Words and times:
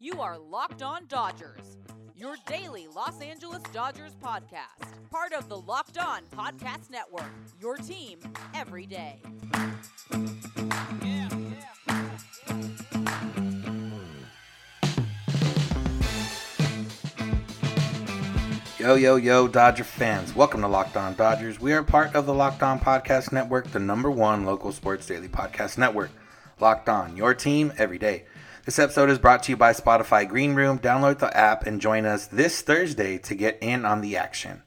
You 0.00 0.20
are 0.20 0.38
Locked 0.38 0.82
On 0.82 1.06
Dodgers, 1.06 1.78
your 2.16 2.34
daily 2.48 2.88
Los 2.88 3.20
Angeles 3.20 3.62
Dodgers 3.72 4.16
podcast. 4.20 5.08
Part 5.10 5.32
of 5.32 5.48
the 5.48 5.56
Locked 5.56 5.98
On 5.98 6.22
Podcast 6.36 6.90
Network, 6.90 7.30
your 7.60 7.76
team 7.76 8.18
every 8.54 8.86
day. 8.86 9.20
Yo, 18.80 18.96
yo, 18.96 19.14
yo, 19.14 19.46
Dodger 19.46 19.84
fans. 19.84 20.34
Welcome 20.34 20.62
to 20.62 20.66
Locked 20.68 20.96
On 20.96 21.14
Dodgers. 21.14 21.60
We 21.60 21.72
are 21.72 21.84
part 21.84 22.16
of 22.16 22.26
the 22.26 22.34
Locked 22.34 22.64
On 22.64 22.80
Podcast 22.80 23.30
Network, 23.30 23.70
the 23.70 23.78
number 23.78 24.10
one 24.10 24.44
local 24.44 24.72
sports 24.72 25.06
daily 25.06 25.28
podcast 25.28 25.78
network. 25.78 26.10
Locked 26.62 26.88
On, 26.88 27.16
your 27.16 27.34
team 27.34 27.72
every 27.76 27.98
day. 27.98 28.22
This 28.66 28.78
episode 28.78 29.10
is 29.10 29.18
brought 29.18 29.42
to 29.42 29.50
you 29.50 29.56
by 29.56 29.72
Spotify 29.72 30.28
Green 30.28 30.54
Room. 30.54 30.78
Download 30.78 31.18
the 31.18 31.36
app 31.36 31.66
and 31.66 31.80
join 31.80 32.06
us 32.06 32.28
this 32.28 32.60
Thursday 32.60 33.18
to 33.18 33.34
get 33.34 33.58
in 33.60 33.84
on 33.84 34.00
the 34.00 34.16
action. 34.16 34.62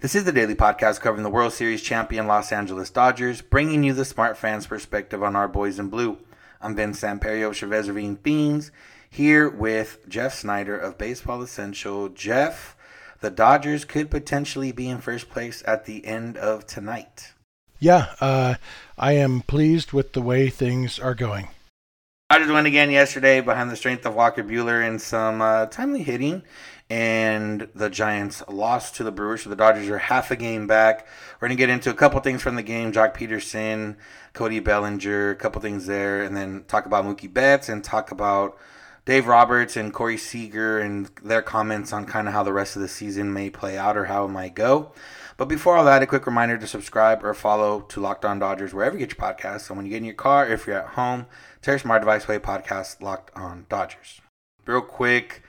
This 0.00 0.14
is 0.14 0.24
the 0.24 0.32
daily 0.32 0.54
podcast 0.54 1.00
covering 1.00 1.22
the 1.22 1.30
World 1.30 1.54
Series 1.54 1.80
champion 1.80 2.26
Los 2.26 2.52
Angeles 2.52 2.90
Dodgers, 2.90 3.40
bringing 3.40 3.82
you 3.82 3.94
the 3.94 4.04
smart 4.04 4.36
fans' 4.36 4.66
perspective 4.66 5.22
on 5.22 5.34
our 5.34 5.48
boys 5.48 5.78
in 5.78 5.88
blue. 5.88 6.18
I'm 6.60 6.76
Vince 6.76 7.00
Samperio, 7.00 7.54
Chavez 7.54 7.88
Ravine 7.88 8.16
Beans, 8.16 8.70
here 9.08 9.48
with 9.48 10.06
Jeff 10.10 10.34
Snyder 10.34 10.76
of 10.76 10.98
Baseball 10.98 11.40
Essential. 11.40 12.10
Jeff, 12.10 12.76
the 13.20 13.30
Dodgers 13.30 13.86
could 13.86 14.10
potentially 14.10 14.72
be 14.72 14.90
in 14.90 14.98
first 14.98 15.30
place 15.30 15.62
at 15.66 15.86
the 15.86 16.04
end 16.04 16.36
of 16.36 16.66
tonight. 16.66 17.32
Yeah, 17.80 18.14
uh, 18.20 18.56
I 18.98 19.12
am 19.12 19.40
pleased 19.40 19.92
with 19.92 20.12
the 20.12 20.20
way 20.20 20.50
things 20.50 20.98
are 20.98 21.14
going. 21.14 21.48
Dodgers 22.28 22.50
win 22.50 22.66
again 22.66 22.90
yesterday 22.90 23.40
behind 23.40 23.70
the 23.70 23.76
strength 23.76 24.04
of 24.04 24.14
Walker 24.14 24.44
Buehler 24.44 24.86
and 24.86 25.00
some 25.00 25.40
uh, 25.40 25.64
timely 25.66 26.02
hitting. 26.02 26.42
And 26.90 27.68
the 27.74 27.88
Giants 27.88 28.42
lost 28.48 28.96
to 28.96 29.04
the 29.04 29.10
Brewers, 29.10 29.42
so 29.42 29.50
the 29.50 29.56
Dodgers 29.56 29.88
are 29.88 29.96
half 29.98 30.30
a 30.30 30.36
game 30.36 30.66
back. 30.66 31.06
We're 31.40 31.48
going 31.48 31.56
to 31.56 31.60
get 31.60 31.70
into 31.70 31.88
a 31.88 31.94
couple 31.94 32.20
things 32.20 32.42
from 32.42 32.56
the 32.56 32.62
game 32.62 32.92
Joc 32.92 33.14
Pederson, 33.16 33.96
Cody 34.34 34.60
Bellinger, 34.60 35.30
a 35.30 35.36
couple 35.36 35.62
things 35.62 35.86
there, 35.86 36.22
and 36.22 36.36
then 36.36 36.64
talk 36.68 36.84
about 36.84 37.06
Mookie 37.06 37.32
Betts 37.32 37.70
and 37.70 37.82
talk 37.82 38.10
about 38.10 38.58
Dave 39.06 39.26
Roberts 39.26 39.76
and 39.76 39.94
Corey 39.94 40.18
Seager 40.18 40.80
and 40.80 41.10
their 41.24 41.42
comments 41.42 41.92
on 41.94 42.04
kind 42.04 42.28
of 42.28 42.34
how 42.34 42.42
the 42.42 42.52
rest 42.52 42.76
of 42.76 42.82
the 42.82 42.88
season 42.88 43.32
may 43.32 43.48
play 43.48 43.78
out 43.78 43.96
or 43.96 44.04
how 44.04 44.26
it 44.26 44.28
might 44.28 44.54
go. 44.54 44.92
But 45.40 45.48
before 45.48 45.78
all 45.78 45.86
that, 45.86 46.02
a 46.02 46.06
quick 46.06 46.26
reminder 46.26 46.58
to 46.58 46.66
subscribe 46.66 47.24
or 47.24 47.32
follow 47.32 47.80
to 47.80 47.98
Locked 47.98 48.26
On 48.26 48.38
Dodgers 48.38 48.74
wherever 48.74 48.98
you 48.98 49.06
get 49.06 49.16
your 49.16 49.26
podcasts. 49.26 49.62
So 49.62 49.74
when 49.74 49.86
you 49.86 49.90
get 49.90 49.96
in 49.96 50.04
your 50.04 50.12
car, 50.12 50.46
if 50.46 50.66
you're 50.66 50.78
at 50.78 50.88
home, 50.88 51.24
tell 51.62 51.72
your 51.72 51.78
smart 51.78 52.02
device 52.02 52.26
play 52.26 52.38
podcast 52.38 53.00
Locked 53.00 53.34
On 53.34 53.64
Dodgers. 53.70 54.20
Real 54.66 54.82
quick, 54.82 55.42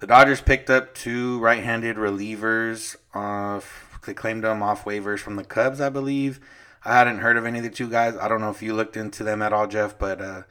the 0.00 0.06
Dodgers 0.06 0.42
picked 0.42 0.68
up 0.68 0.94
two 0.94 1.38
right-handed 1.40 1.96
relievers. 1.96 2.96
Uh, 3.14 3.62
they 4.04 4.12
claimed 4.12 4.44
them 4.44 4.62
off 4.62 4.84
waivers 4.84 5.20
from 5.20 5.36
the 5.36 5.44
Cubs, 5.44 5.80
I 5.80 5.88
believe. 5.88 6.40
I 6.84 6.92
hadn't 6.92 7.20
heard 7.20 7.38
of 7.38 7.46
any 7.46 7.56
of 7.56 7.64
the 7.64 7.70
two 7.70 7.88
guys. 7.88 8.18
I 8.18 8.28
don't 8.28 8.42
know 8.42 8.50
if 8.50 8.60
you 8.60 8.74
looked 8.74 8.98
into 8.98 9.24
them 9.24 9.40
at 9.40 9.54
all, 9.54 9.66
Jeff, 9.66 9.98
but 9.98 10.20
uh, 10.20 10.42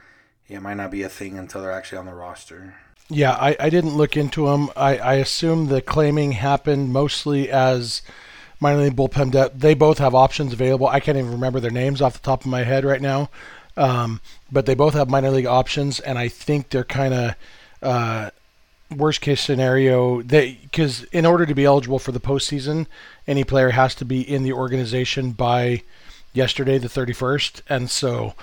yeah, 0.48 0.58
it 0.58 0.64
might 0.64 0.73
not 0.73 0.90
be 0.90 1.03
a 1.03 1.09
thing 1.09 1.38
until 1.38 1.62
they're 1.62 1.72
actually 1.72 2.00
on 2.00 2.08
the 2.08 2.16
roster. 2.16 2.73
Yeah, 3.09 3.34
I, 3.34 3.56
I 3.59 3.70
didn't 3.70 3.95
look 3.95 4.18
into 4.18 4.48
them. 4.48 4.72
I, 4.75 4.98
I 4.98 5.14
assume 5.18 5.68
the 5.68 5.84
claiming 5.84 6.31
happened 6.31 6.92
mostly 6.92 7.52
as 7.52 8.02
minor 8.59 8.81
league 8.81 8.95
bullpen 8.95 9.31
depth. 9.31 9.59
They 9.59 9.73
both 9.73 9.97
have 10.00 10.16
options 10.16 10.53
available. 10.53 10.88
I 10.88 11.00
can't 11.00 11.17
even 11.17 11.31
remember 11.31 11.59
their 11.59 11.72
names 11.72 12.02
off 12.02 12.13
the 12.13 12.19
top 12.19 12.41
of 12.41 12.47
my 12.47 12.63
head 12.63 12.86
right 12.86 13.02
now. 13.02 13.30
Um, 13.75 14.22
but 14.52 14.66
they 14.66 14.73
both 14.73 14.95
have 14.95 15.09
minor 15.09 15.30
league 15.30 15.45
options, 15.45 16.00
and 16.00 16.17
I 16.17 16.27
think 16.27 16.69
they're 16.69 16.83
kind 16.83 17.13
of 17.13 17.35
uh, 17.83 18.30
worst 18.95 19.22
case 19.22 19.41
scenario. 19.41 20.22
They 20.23 20.59
because 20.63 21.03
in 21.05 21.25
order 21.25 21.45
to 21.45 21.53
be 21.53 21.66
eligible 21.66 22.00
for 22.00 22.11
the 22.11 22.19
postseason, 22.19 22.88
any 23.28 23.44
player 23.44 23.69
has 23.72 23.94
to 23.96 24.06
be 24.06 24.22
in 24.22 24.44
the 24.44 24.53
organization 24.53 25.31
by 25.31 25.84
yesterday, 26.34 26.78
the 26.79 26.88
31st, 26.88 27.62
and 27.69 27.90
so 27.90 28.34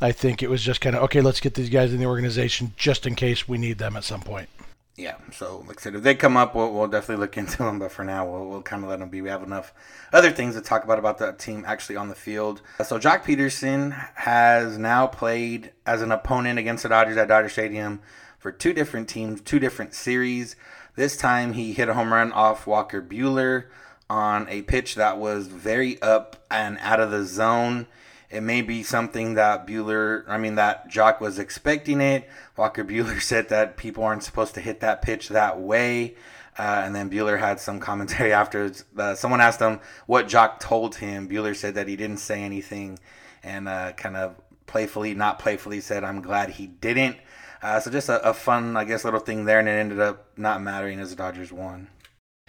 I 0.00 0.12
think 0.12 0.42
it 0.42 0.50
was 0.50 0.62
just 0.62 0.80
kind 0.80 0.94
of 0.94 1.02
okay. 1.04 1.22
Let's 1.22 1.40
get 1.40 1.54
these 1.54 1.70
guys 1.70 1.94
in 1.94 2.00
the 2.00 2.06
organization 2.06 2.74
just 2.76 3.06
in 3.06 3.14
case 3.14 3.48
we 3.48 3.56
need 3.56 3.78
them 3.78 3.96
at 3.96 4.04
some 4.04 4.20
point. 4.20 4.48
Yeah, 4.94 5.16
so 5.32 5.64
like 5.66 5.80
I 5.80 5.82
said, 5.82 5.94
if 5.94 6.02
they 6.02 6.14
come 6.14 6.36
up, 6.36 6.54
we'll, 6.54 6.70
we'll 6.72 6.86
definitely 6.86 7.22
look 7.22 7.36
into 7.38 7.58
them. 7.58 7.78
But 7.78 7.92
for 7.92 8.04
now, 8.04 8.30
we'll, 8.30 8.46
we'll 8.46 8.62
kind 8.62 8.82
of 8.84 8.90
let 8.90 8.98
them 8.98 9.08
be. 9.08 9.22
We 9.22 9.30
have 9.30 9.42
enough 9.42 9.72
other 10.12 10.30
things 10.30 10.54
to 10.54 10.60
talk 10.60 10.84
about 10.84 10.98
about 10.98 11.18
that 11.18 11.38
team 11.38 11.64
actually 11.66 11.96
on 11.96 12.08
the 12.08 12.14
field. 12.14 12.60
Uh, 12.78 12.84
so 12.84 12.98
Joc 12.98 13.24
Pederson 13.24 13.92
has 14.14 14.76
now 14.78 15.06
played 15.06 15.72
as 15.86 16.02
an 16.02 16.12
opponent 16.12 16.58
against 16.58 16.82
the 16.82 16.90
Dodgers 16.90 17.16
at 17.16 17.28
Dodger 17.28 17.48
Stadium 17.48 18.00
for 18.38 18.52
two 18.52 18.72
different 18.72 19.08
teams, 19.08 19.40
two 19.40 19.58
different 19.58 19.94
series. 19.94 20.56
This 20.94 21.16
time 21.16 21.54
he 21.54 21.72
hit 21.72 21.88
a 21.88 21.94
home 21.94 22.12
run 22.12 22.32
off 22.32 22.66
Walker 22.66 23.00
Buehler 23.00 23.64
on 24.10 24.46
a 24.50 24.60
pitch 24.62 24.96
that 24.96 25.16
was 25.16 25.46
very 25.46 26.00
up 26.02 26.44
and 26.50 26.76
out 26.80 27.00
of 27.00 27.10
the 27.10 27.24
zone. 27.24 27.86
It 28.32 28.42
may 28.42 28.62
be 28.62 28.82
something 28.82 29.34
that 29.34 29.66
Buehler, 29.66 30.24
I 30.26 30.38
mean, 30.38 30.54
that 30.54 30.90
Joc 30.90 31.20
was 31.20 31.38
expecting 31.38 32.00
it. 32.00 32.28
Walker 32.56 32.82
Buehler 32.82 33.20
said 33.22 33.50
that 33.50 33.76
people 33.76 34.02
aren't 34.04 34.22
supposed 34.22 34.54
to 34.54 34.60
hit 34.60 34.80
that 34.80 35.02
pitch 35.02 35.28
that 35.28 35.60
way. 35.60 36.16
Uh, 36.58 36.82
and 36.84 36.94
then 36.94 37.10
Buehler 37.10 37.38
had 37.38 37.60
some 37.60 37.78
commentary 37.78 38.32
afterwards. 38.42 38.84
Uh, 38.96 39.14
someone 39.14 39.40
asked 39.40 39.60
him 39.60 39.80
what 40.06 40.28
Joc 40.28 40.60
told 40.60 40.96
him. 40.96 41.28
Buehler 41.28 41.54
said 41.54 41.74
that 41.74 41.88
he 41.88 41.96
didn't 41.96 42.18
say 42.18 42.42
anything 42.42 42.98
and 43.42 43.68
uh, 43.68 43.92
kind 43.92 44.16
of 44.16 44.34
playfully, 44.66 45.14
not 45.14 45.38
playfully, 45.38 45.80
said, 45.80 46.02
I'm 46.02 46.22
glad 46.22 46.50
he 46.50 46.66
didn't. 46.66 47.18
Uh, 47.62 47.80
so 47.80 47.90
just 47.90 48.08
a, 48.08 48.28
a 48.28 48.32
fun, 48.32 48.76
I 48.76 48.84
guess, 48.84 49.04
little 49.04 49.20
thing 49.20 49.44
there. 49.44 49.58
And 49.58 49.68
it 49.68 49.72
ended 49.72 50.00
up 50.00 50.38
not 50.38 50.62
mattering 50.62 51.00
as 51.00 51.10
the 51.10 51.16
Dodgers 51.16 51.52
won. 51.52 51.88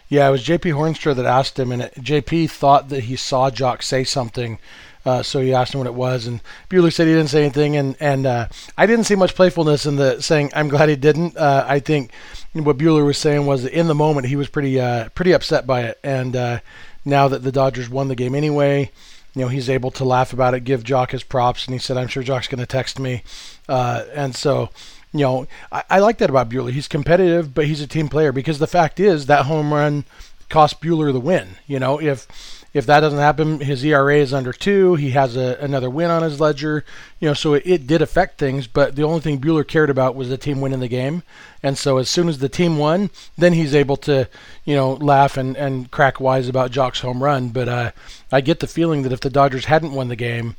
Yeah, 0.08 0.28
it 0.28 0.32
was 0.32 0.46
JP 0.46 0.74
Hoornstra 0.74 1.16
that 1.16 1.26
asked 1.26 1.58
him, 1.58 1.72
and 1.72 1.84
JP 1.84 2.52
thought 2.52 2.90
that 2.90 3.06
he 3.06 3.16
saw 3.16 3.50
Joc 3.50 3.82
say 3.82 4.04
something 4.04 4.60
uh, 5.06 5.22
so 5.22 5.42
he 5.42 5.54
asked 5.54 5.74
him 5.74 5.80
what 5.80 5.88
it 5.88 5.94
was, 5.94 6.28
and 6.28 6.42
Buehler 6.70 6.92
said 6.92 7.08
he 7.08 7.14
didn't 7.14 7.30
say 7.30 7.42
anything, 7.42 7.76
and 7.76 7.96
and 8.00 8.26
uh, 8.26 8.48
I 8.78 8.86
didn't 8.86 9.06
see 9.06 9.16
much 9.16 9.36
playfulness 9.36 9.86
in 9.86 9.98
the 9.98 10.22
saying. 10.22 10.52
I'm 10.56 10.70
glad 10.70 10.90
he 10.90 10.96
didn't. 10.96 11.36
Uh, 11.38 11.66
I 11.68 11.80
think 11.80 12.12
what 12.54 12.78
Buehler 12.78 13.06
was 13.06 13.18
saying 13.18 13.46
was 13.46 13.64
that 13.64 13.78
in 13.78 13.88
the 13.88 13.96
moment 13.96 14.28
he 14.28 14.36
was 14.36 14.48
pretty 14.48 14.80
uh, 14.80 15.10
pretty 15.10 15.34
upset 15.34 15.68
by 15.68 15.82
it, 15.84 16.00
and 16.04 16.36
uh, 16.36 16.60
now 17.04 17.28
that 17.28 17.44
the 17.44 17.52
Dodgers 17.52 17.90
won 17.90 18.08
the 18.08 18.16
game 18.16 18.34
anyway, 18.34 18.92
you 19.36 19.42
know 19.42 19.50
he's 19.50 19.70
able 19.70 19.92
to 19.92 20.06
laugh 20.06 20.32
about 20.32 20.54
it, 20.54 20.64
give 20.64 20.84
Joc 20.84 21.12
his 21.12 21.24
props, 21.24 21.66
and 21.66 21.74
he 21.74 21.80
said, 21.80 21.98
"I'm 21.98 22.08
sure 22.08 22.24
Joc's 22.24 22.48
going 22.48 22.60
to 22.60 22.66
text 22.66 22.98
me," 22.98 23.24
uh, 23.68 24.06
and 24.14 24.34
so 24.36 24.70
you 25.14 25.20
know, 25.20 25.48
I, 25.72 25.84
I, 25.92 26.00
like 26.00 26.18
that 26.18 26.30
about 26.30 26.50
Buehler. 26.50 26.72
He's 26.72 26.88
competitive, 26.88 27.54
but 27.54 27.68
he's 27.68 27.82
a 27.82 27.88
team 27.88 28.10
player 28.10 28.32
because 28.32 28.58
the 28.58 28.68
fact 28.68 29.00
is 29.00 29.28
that 29.28 29.46
home 29.46 29.72
run 29.74 30.06
cost 30.50 30.82
Buehler 30.82 31.14
the 31.14 31.20
win. 31.20 31.56
You 31.68 31.80
know, 31.80 32.02
if 32.02 32.63
if 32.74 32.88
that 32.88 33.02
doesn't 33.02 33.20
happen, 33.20 33.60
his 33.60 33.86
ERA 33.86 34.18
is 34.18 34.34
under 34.34 34.52
two. 34.52 34.96
He 34.96 35.12
has 35.12 35.36
a, 35.36 35.58
another 35.60 35.92
win 35.92 36.10
on 36.10 36.24
his 36.24 36.40
ledger. 36.40 36.84
You 37.20 37.28
know, 37.28 37.34
so 37.36 37.54
it, 37.54 37.64
it, 37.66 37.88
did 37.88 38.02
affect 38.02 38.40
things. 38.40 38.66
But 38.66 38.96
the 38.96 39.04
only 39.04 39.22
thing 39.22 39.40
Buehler 39.40 39.68
cared 39.68 39.92
about 39.92 40.16
was 40.16 40.30
the 40.30 40.38
team 40.38 40.60
winning 40.60 40.80
the 40.80 40.88
game. 40.88 41.22
And 41.62 41.78
so 41.78 41.98
as 41.98 42.10
soon 42.10 42.28
as 42.28 42.40
the 42.40 42.50
team 42.50 42.78
won, 42.80 43.12
then 43.38 43.54
he's 43.54 43.76
able 43.76 43.98
to, 43.98 44.28
you 44.66 44.76
know, 44.76 44.94
laugh 44.94 45.38
and, 45.38 45.56
and 45.56 45.92
crack 45.92 46.20
wise 46.20 46.50
about 46.50 46.72
Joc's 46.72 47.02
home 47.02 47.24
run. 47.24 47.50
But 47.50 47.70
uh, 47.70 47.92
I 48.32 48.42
get 48.42 48.60
the 48.60 48.68
feeling 48.68 49.04
that 49.04 49.12
if 49.14 49.20
the 49.20 49.30
Dodgers 49.30 49.66
hadn't 49.66 49.94
won 49.94 50.08
the 50.08 50.16
game, 50.16 50.56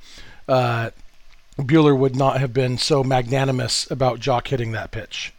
uh, 0.48 0.90
Buehler 1.58 1.98
would 1.98 2.14
not 2.14 2.38
have 2.38 2.52
been 2.52 2.78
so 2.78 3.02
magnanimous 3.02 3.90
about 3.90 4.20
Joc 4.20 4.46
hitting 4.46 4.72
that 4.72 4.92
pitch. 4.92 5.32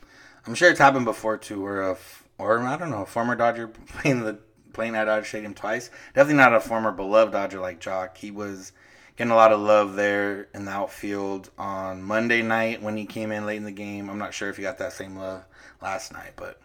I'm 0.46 0.56
sure 0.56 0.70
it's 0.70 0.80
happened 0.80 1.06
before 1.06 1.38
too, 1.38 1.62
where 1.62 1.82
a, 1.82 1.98
or 2.38 2.60
I 2.60 2.78
don't 2.78 2.92
know, 2.92 3.04
a 3.04 3.06
former 3.06 3.36
Dodger 3.36 3.68
playing 3.88 4.24
the 4.24 4.40
playing 4.76 4.96
at 4.96 5.06
Dodger 5.06 5.26
Stadium 5.26 5.56
twice. 5.56 5.90
Definitely 6.14 6.36
not 6.36 6.54
a 6.54 6.60
former 6.60 6.92
beloved 6.92 7.32
Dodger 7.32 7.60
like 7.60 7.80
Joc. 7.80 8.18
He 8.18 8.30
was 8.30 8.74
getting 9.16 9.32
a 9.32 9.36
lot 9.36 9.52
of 9.52 9.60
love 9.60 9.96
there 9.96 10.50
in 10.54 10.66
the 10.66 10.72
outfield 10.72 11.50
on 11.58 12.04
Monday 12.04 12.42
night 12.42 12.84
when 12.84 12.98
he 12.98 13.06
came 13.06 13.32
in 13.32 13.46
late 13.46 13.58
in 13.58 13.64
the 13.64 13.72
game. 13.72 14.10
I'm 14.10 14.20
not 14.20 14.34
sure 14.34 14.50
if 14.50 14.58
he 14.58 14.64
got 14.64 14.78
that 14.80 14.94
same 14.94 15.18
love 15.18 15.46
last 15.82 16.12
night, 16.12 16.34
but 16.36 16.60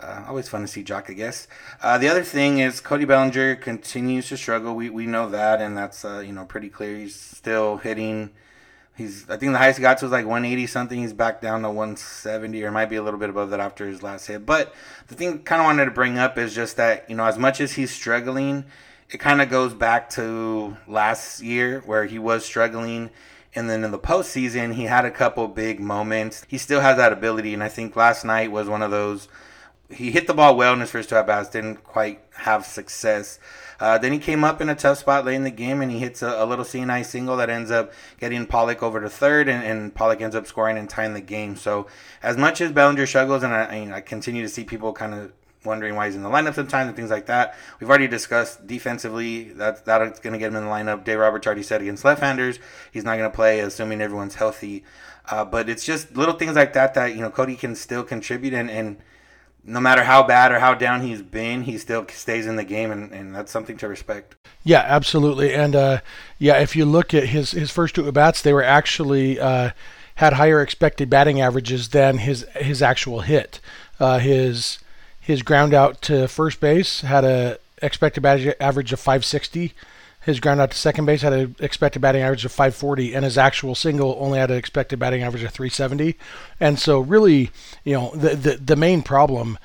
uh, 0.00 0.24
always 0.28 0.48
fun 0.48 0.62
to 0.62 0.68
see 0.68 0.84
Joc, 0.84 1.10
I 1.10 1.14
guess. 1.14 1.48
Uh, 1.82 1.98
the 1.98 2.08
other 2.08 2.22
thing 2.22 2.58
is 2.58 2.80
Cody 2.80 3.04
Bellinger 3.04 3.56
continues 3.56 4.28
to 4.28 4.36
struggle. 4.36 4.74
We 4.74 4.88
we 4.88 5.06
know 5.06 5.28
that, 5.28 5.60
and 5.60 5.76
that's 5.76 6.04
uh, 6.04 6.20
you 6.20 6.32
know 6.32 6.44
pretty 6.44 6.68
clear. 6.68 6.96
He's 6.96 7.16
still 7.16 7.78
hitting 7.78 8.30
He's 9.00 9.24
I 9.30 9.38
think 9.38 9.52
the 9.52 9.58
highest 9.58 9.78
he 9.78 9.82
got 9.82 9.96
to 9.98 10.04
was 10.04 10.12
like 10.12 10.26
180 10.26 10.66
something. 10.66 11.00
He's 11.00 11.14
back 11.14 11.40
down 11.40 11.62
to 11.62 11.68
170 11.68 12.62
or 12.62 12.70
might 12.70 12.90
be 12.90 12.96
a 12.96 13.02
little 13.02 13.18
bit 13.18 13.30
above 13.30 13.48
that 13.48 13.58
after 13.58 13.86
his 13.86 14.02
last 14.02 14.26
hit. 14.26 14.44
But 14.44 14.74
the 15.08 15.14
thing 15.14 15.38
kind 15.42 15.62
of 15.62 15.64
wanted 15.64 15.86
to 15.86 15.90
bring 15.90 16.18
up 16.18 16.36
is 16.36 16.54
just 16.54 16.76
that 16.76 17.08
you 17.08 17.16
know 17.16 17.24
as 17.24 17.38
much 17.38 17.62
as 17.62 17.72
he's 17.72 17.90
struggling, 17.90 18.66
it 19.08 19.18
kind 19.18 19.40
of 19.40 19.48
goes 19.48 19.72
back 19.72 20.10
to 20.10 20.76
last 20.86 21.42
year 21.42 21.80
where 21.86 22.04
he 22.04 22.18
was 22.18 22.44
struggling. 22.44 23.08
And 23.54 23.70
then 23.70 23.84
in 23.84 23.90
the 23.90 23.98
postseason, 23.98 24.74
he 24.74 24.84
had 24.84 25.06
a 25.06 25.10
couple 25.10 25.48
big 25.48 25.80
moments. 25.80 26.44
He 26.46 26.58
still 26.58 26.82
has 26.82 26.98
that 26.98 27.12
ability, 27.12 27.54
and 27.54 27.64
I 27.64 27.68
think 27.68 27.96
last 27.96 28.24
night 28.24 28.52
was 28.52 28.68
one 28.68 28.82
of 28.82 28.90
those. 28.90 29.28
He 29.90 30.12
hit 30.12 30.26
the 30.26 30.34
ball 30.34 30.56
well 30.56 30.74
in 30.74 30.80
his 30.80 30.90
first 30.90 31.08
two 31.08 31.16
at 31.16 31.26
bats, 31.26 31.48
didn't 31.48 31.82
quite 31.82 32.20
have 32.34 32.66
success. 32.66 33.40
Uh, 33.80 33.96
then 33.96 34.12
he 34.12 34.18
came 34.18 34.44
up 34.44 34.60
in 34.60 34.68
a 34.68 34.74
tough 34.74 34.98
spot 34.98 35.24
late 35.24 35.34
in 35.34 35.44
the 35.44 35.50
game 35.50 35.80
and 35.80 35.90
he 35.90 35.98
hits 35.98 36.22
a, 36.22 36.28
a 36.28 36.44
little 36.44 36.64
seeing-eye 36.64 37.02
single 37.02 37.38
that 37.38 37.48
ends 37.48 37.70
up 37.70 37.92
getting 38.20 38.46
Pollock 38.46 38.82
over 38.82 39.00
to 39.00 39.08
third, 39.08 39.48
and, 39.48 39.64
and 39.64 39.94
Pollock 39.94 40.20
ends 40.20 40.36
up 40.36 40.46
scoring 40.46 40.76
and 40.76 40.88
tying 40.88 41.14
the 41.14 41.20
game. 41.20 41.56
So, 41.56 41.86
as 42.22 42.36
much 42.36 42.60
as 42.60 42.72
Bellinger 42.72 43.06
struggles, 43.06 43.42
and 43.42 43.54
I, 43.54 43.96
I 43.96 44.00
continue 44.02 44.42
to 44.42 44.48
see 44.48 44.64
people 44.64 44.92
kind 44.92 45.14
of 45.14 45.32
wondering 45.64 45.94
why 45.94 46.06
he's 46.06 46.16
in 46.16 46.22
the 46.22 46.28
lineup 46.28 46.54
sometimes 46.54 46.88
and 46.88 46.96
things 46.96 47.10
like 47.10 47.26
that. 47.26 47.54
We've 47.78 47.88
already 47.88 48.08
discussed 48.08 48.66
defensively 48.66 49.50
that 49.54 49.84
that's 49.84 50.20
going 50.20 50.32
to 50.32 50.38
get 50.38 50.48
him 50.48 50.56
in 50.56 50.64
the 50.64 50.70
lineup. 50.70 51.04
Dave 51.04 51.18
Roberts 51.18 51.46
already 51.46 51.62
said 51.62 51.82
against 51.82 52.04
left-handers 52.04 52.58
he's 52.92 53.04
not 53.04 53.16
going 53.18 53.30
to 53.30 53.34
play, 53.34 53.60
assuming 53.60 54.00
everyone's 54.00 54.36
healthy. 54.36 54.84
Uh, 55.30 55.44
but 55.44 55.68
it's 55.68 55.84
just 55.84 56.16
little 56.16 56.34
things 56.34 56.56
like 56.56 56.72
that 56.72 56.94
that 56.94 57.14
you 57.14 57.20
know 57.20 57.30
Cody 57.30 57.56
can 57.56 57.74
still 57.74 58.04
contribute 58.04 58.54
and. 58.54 58.70
and 58.70 58.98
no 59.64 59.80
matter 59.80 60.04
how 60.04 60.22
bad 60.22 60.52
or 60.52 60.58
how 60.58 60.74
down 60.74 61.02
he's 61.02 61.22
been, 61.22 61.62
he 61.62 61.78
still 61.78 62.06
stays 62.08 62.46
in 62.46 62.56
the 62.56 62.64
game, 62.64 62.90
and, 62.90 63.12
and 63.12 63.34
that's 63.34 63.52
something 63.52 63.76
to 63.78 63.88
respect. 63.88 64.34
Yeah, 64.64 64.80
absolutely. 64.86 65.54
And 65.54 65.76
uh, 65.76 66.00
yeah, 66.38 66.58
if 66.58 66.76
you 66.76 66.84
look 66.84 67.14
at 67.14 67.28
his 67.28 67.52
his 67.52 67.70
first 67.70 67.94
two 67.94 68.06
at 68.06 68.14
bats, 68.14 68.42
they 68.42 68.52
were 68.52 68.64
actually 68.64 69.38
uh, 69.38 69.70
had 70.16 70.34
higher 70.34 70.60
expected 70.60 71.08
batting 71.08 71.40
averages 71.40 71.90
than 71.90 72.18
his 72.18 72.46
his 72.56 72.82
actual 72.82 73.20
hit. 73.20 73.60
Uh, 73.98 74.18
his 74.18 74.78
his 75.20 75.42
ground 75.42 75.74
out 75.74 76.02
to 76.02 76.26
first 76.28 76.60
base 76.60 77.02
had 77.02 77.24
a 77.24 77.58
expected 77.82 78.22
batting 78.22 78.52
average 78.60 78.92
of 78.92 79.00
560. 79.00 79.72
His 80.22 80.38
ground 80.38 80.60
out 80.60 80.70
to 80.70 80.76
second 80.76 81.06
base 81.06 81.22
had 81.22 81.32
an 81.32 81.56
expected 81.60 82.00
batting 82.00 82.22
average 82.22 82.44
of 82.44 82.52
540, 82.52 83.14
and 83.14 83.24
his 83.24 83.38
actual 83.38 83.74
single 83.74 84.16
only 84.20 84.38
had 84.38 84.50
an 84.50 84.58
expected 84.58 84.98
batting 84.98 85.22
average 85.22 85.42
of 85.42 85.50
370. 85.50 86.16
And 86.58 86.78
so, 86.78 87.00
really, 87.00 87.50
you 87.84 87.94
know, 87.94 88.10
the 88.14 88.36
the, 88.36 88.56
the 88.56 88.76
main 88.76 89.02
problem 89.02 89.58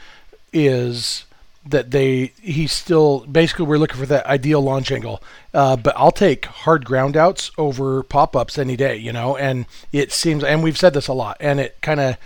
is 0.53 1.25
that 1.67 1.91
they 1.91 2.31
he's 2.41 2.71
still 2.71 3.25
basically 3.25 3.65
we're 3.65 3.77
looking 3.77 3.97
for 3.97 4.05
that 4.05 4.25
ideal 4.27 4.61
launch 4.61 4.91
angle. 4.91 5.21
Uh, 5.53 5.75
but 5.75 5.93
I'll 5.97 6.11
take 6.11 6.45
hard 6.45 6.85
ground 6.85 7.17
outs 7.17 7.51
over 7.57 8.03
pop 8.03 8.35
ups 8.35 8.57
any 8.57 8.75
day, 8.75 8.95
you 8.95 9.11
know. 9.11 9.35
And 9.35 9.65
it 9.91 10.11
seems, 10.11 10.43
and 10.43 10.63
we've 10.63 10.77
said 10.77 10.93
this 10.93 11.07
a 11.07 11.13
lot, 11.13 11.37
and 11.39 11.59
it 11.59 11.77
kind 11.81 11.99
of 11.99 12.17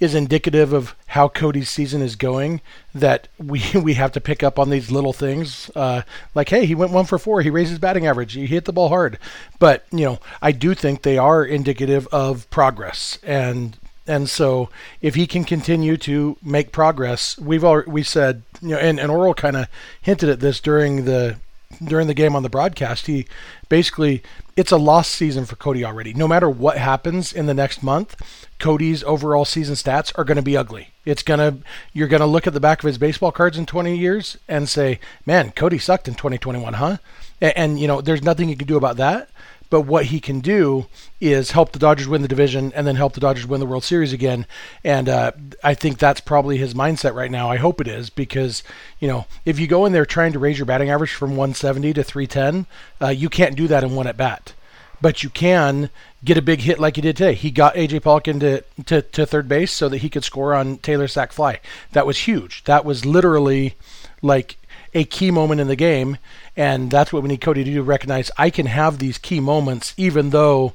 is 0.00 0.14
indicative 0.14 0.72
of 0.72 0.96
how 1.08 1.28
Cody's 1.28 1.68
season 1.68 2.00
is 2.00 2.16
going. 2.16 2.60
That 2.94 3.28
we 3.38 3.62
we 3.74 3.94
have 3.94 4.12
to 4.12 4.20
pick 4.20 4.42
up 4.42 4.58
on 4.58 4.70
these 4.70 4.90
little 4.90 5.12
things, 5.12 5.70
uh, 5.76 6.02
like 6.34 6.48
hey, 6.48 6.66
he 6.66 6.74
went 6.74 6.92
one 6.92 7.04
for 7.04 7.18
four, 7.18 7.42
he 7.42 7.50
raised 7.50 7.70
his 7.70 7.78
batting 7.78 8.06
average, 8.06 8.32
he 8.32 8.46
hit 8.46 8.64
the 8.64 8.72
ball 8.72 8.88
hard. 8.88 9.18
But 9.58 9.84
you 9.92 10.04
know, 10.04 10.18
I 10.42 10.52
do 10.52 10.74
think 10.74 11.02
they 11.02 11.18
are 11.18 11.44
indicative 11.44 12.08
of 12.08 12.48
progress, 12.50 13.18
and 13.22 13.76
and 14.06 14.28
so 14.28 14.70
if 15.02 15.14
he 15.14 15.26
can 15.26 15.44
continue 15.44 15.96
to 15.98 16.36
make 16.42 16.72
progress, 16.72 17.38
we've 17.38 17.64
all 17.64 17.82
we 17.86 18.02
said 18.02 18.42
you 18.62 18.70
know, 18.70 18.78
and 18.78 18.98
and 18.98 19.10
Orel 19.10 19.36
kind 19.36 19.56
of 19.56 19.68
hinted 20.00 20.28
at 20.28 20.40
this 20.40 20.60
during 20.60 21.04
the 21.04 21.36
during 21.84 22.08
the 22.08 22.14
game 22.14 22.34
on 22.34 22.42
the 22.42 22.48
broadcast. 22.48 23.06
He 23.06 23.26
basically 23.68 24.22
it's 24.60 24.70
a 24.70 24.76
lost 24.76 25.12
season 25.12 25.46
for 25.46 25.56
Cody 25.56 25.86
already. 25.86 26.12
No 26.12 26.28
matter 26.28 26.50
what 26.50 26.76
happens 26.76 27.32
in 27.32 27.46
the 27.46 27.54
next 27.54 27.82
month, 27.82 28.14
Cody's 28.58 29.02
overall 29.04 29.46
season 29.46 29.74
stats 29.74 30.12
are 30.18 30.24
going 30.24 30.36
to 30.36 30.42
be 30.42 30.54
ugly. 30.54 30.88
It's 31.06 31.22
going 31.22 31.38
to 31.38 31.66
you're 31.94 32.08
going 32.08 32.20
to 32.20 32.26
look 32.26 32.46
at 32.46 32.52
the 32.52 32.60
back 32.60 32.82
of 32.82 32.86
his 32.86 32.98
baseball 32.98 33.32
cards 33.32 33.56
in 33.56 33.64
20 33.64 33.96
years 33.96 34.36
and 34.46 34.68
say, 34.68 35.00
"Man, 35.24 35.52
Cody 35.52 35.78
sucked 35.78 36.08
in 36.08 36.14
2021, 36.14 36.74
huh?" 36.74 36.98
And, 37.40 37.56
and 37.56 37.80
you 37.80 37.88
know, 37.88 38.02
there's 38.02 38.22
nothing 38.22 38.50
you 38.50 38.56
can 38.56 38.68
do 38.68 38.76
about 38.76 38.98
that. 38.98 39.30
But 39.70 39.82
what 39.82 40.06
he 40.06 40.20
can 40.20 40.40
do 40.40 40.86
is 41.20 41.52
help 41.52 41.70
the 41.72 41.78
Dodgers 41.78 42.08
win 42.08 42.22
the 42.22 42.28
division 42.28 42.72
and 42.74 42.86
then 42.86 42.96
help 42.96 43.12
the 43.12 43.20
Dodgers 43.20 43.46
win 43.46 43.60
the 43.60 43.66
World 43.66 43.84
Series 43.84 44.12
again. 44.12 44.46
And 44.84 45.08
uh, 45.08 45.32
I 45.62 45.74
think 45.74 45.98
that's 45.98 46.20
probably 46.20 46.56
his 46.56 46.74
mindset 46.74 47.14
right 47.14 47.30
now. 47.30 47.48
I 47.48 47.56
hope 47.56 47.80
it 47.80 47.86
is 47.86 48.10
because, 48.10 48.64
you 48.98 49.06
know, 49.06 49.26
if 49.44 49.60
you 49.60 49.68
go 49.68 49.86
in 49.86 49.92
there 49.92 50.04
trying 50.04 50.32
to 50.32 50.40
raise 50.40 50.58
your 50.58 50.66
batting 50.66 50.90
average 50.90 51.14
from 51.14 51.30
170 51.30 51.92
to 51.94 52.02
310, 52.02 52.66
uh, 53.00 53.08
you 53.08 53.28
can't 53.28 53.56
do 53.56 53.68
that 53.68 53.84
in 53.84 53.94
one 53.94 54.08
at 54.08 54.16
bat. 54.16 54.54
But 55.00 55.22
you 55.22 55.30
can 55.30 55.88
get 56.24 56.36
a 56.36 56.42
big 56.42 56.60
hit 56.60 56.78
like 56.78 56.96
he 56.96 57.02
did 57.02 57.16
today. 57.16 57.34
He 57.34 57.50
got 57.50 57.74
AJ 57.74 58.02
Pollock 58.02 58.28
into 58.28 58.64
to, 58.86 59.00
to 59.00 59.24
third 59.24 59.48
base 59.48 59.72
so 59.72 59.88
that 59.88 59.98
he 59.98 60.10
could 60.10 60.24
score 60.24 60.52
on 60.52 60.78
Taylor's 60.78 61.12
sac 61.12 61.32
fly. 61.32 61.60
That 61.92 62.06
was 62.06 62.18
huge. 62.18 62.64
That 62.64 62.84
was 62.84 63.06
literally 63.06 63.76
like 64.20 64.56
a 64.94 65.04
key 65.04 65.30
moment 65.30 65.60
in 65.60 65.68
the 65.68 65.76
game, 65.76 66.18
and 66.56 66.90
that's 66.90 67.12
what 67.12 67.22
we 67.22 67.28
need 67.28 67.40
Cody 67.40 67.64
to 67.64 67.70
do. 67.70 67.82
Recognize 67.82 68.30
I 68.36 68.50
can 68.50 68.66
have 68.66 68.98
these 68.98 69.18
key 69.18 69.40
moments, 69.40 69.94
even 69.96 70.30
though 70.30 70.74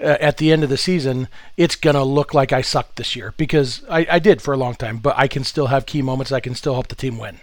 uh, 0.00 0.16
at 0.20 0.38
the 0.38 0.50
end 0.50 0.64
of 0.64 0.70
the 0.70 0.78
season 0.78 1.28
it's 1.56 1.76
gonna 1.76 2.04
look 2.04 2.32
like 2.32 2.52
I 2.52 2.62
sucked 2.62 2.96
this 2.96 3.14
year 3.14 3.34
because 3.36 3.84
I, 3.88 4.06
I 4.10 4.18
did 4.18 4.40
for 4.40 4.54
a 4.54 4.56
long 4.56 4.74
time. 4.74 4.98
But 4.98 5.14
I 5.18 5.28
can 5.28 5.44
still 5.44 5.66
have 5.66 5.86
key 5.86 6.02
moments. 6.02 6.32
I 6.32 6.40
can 6.40 6.54
still 6.54 6.74
help 6.74 6.88
the 6.88 6.94
team 6.94 7.18
win. 7.18 7.40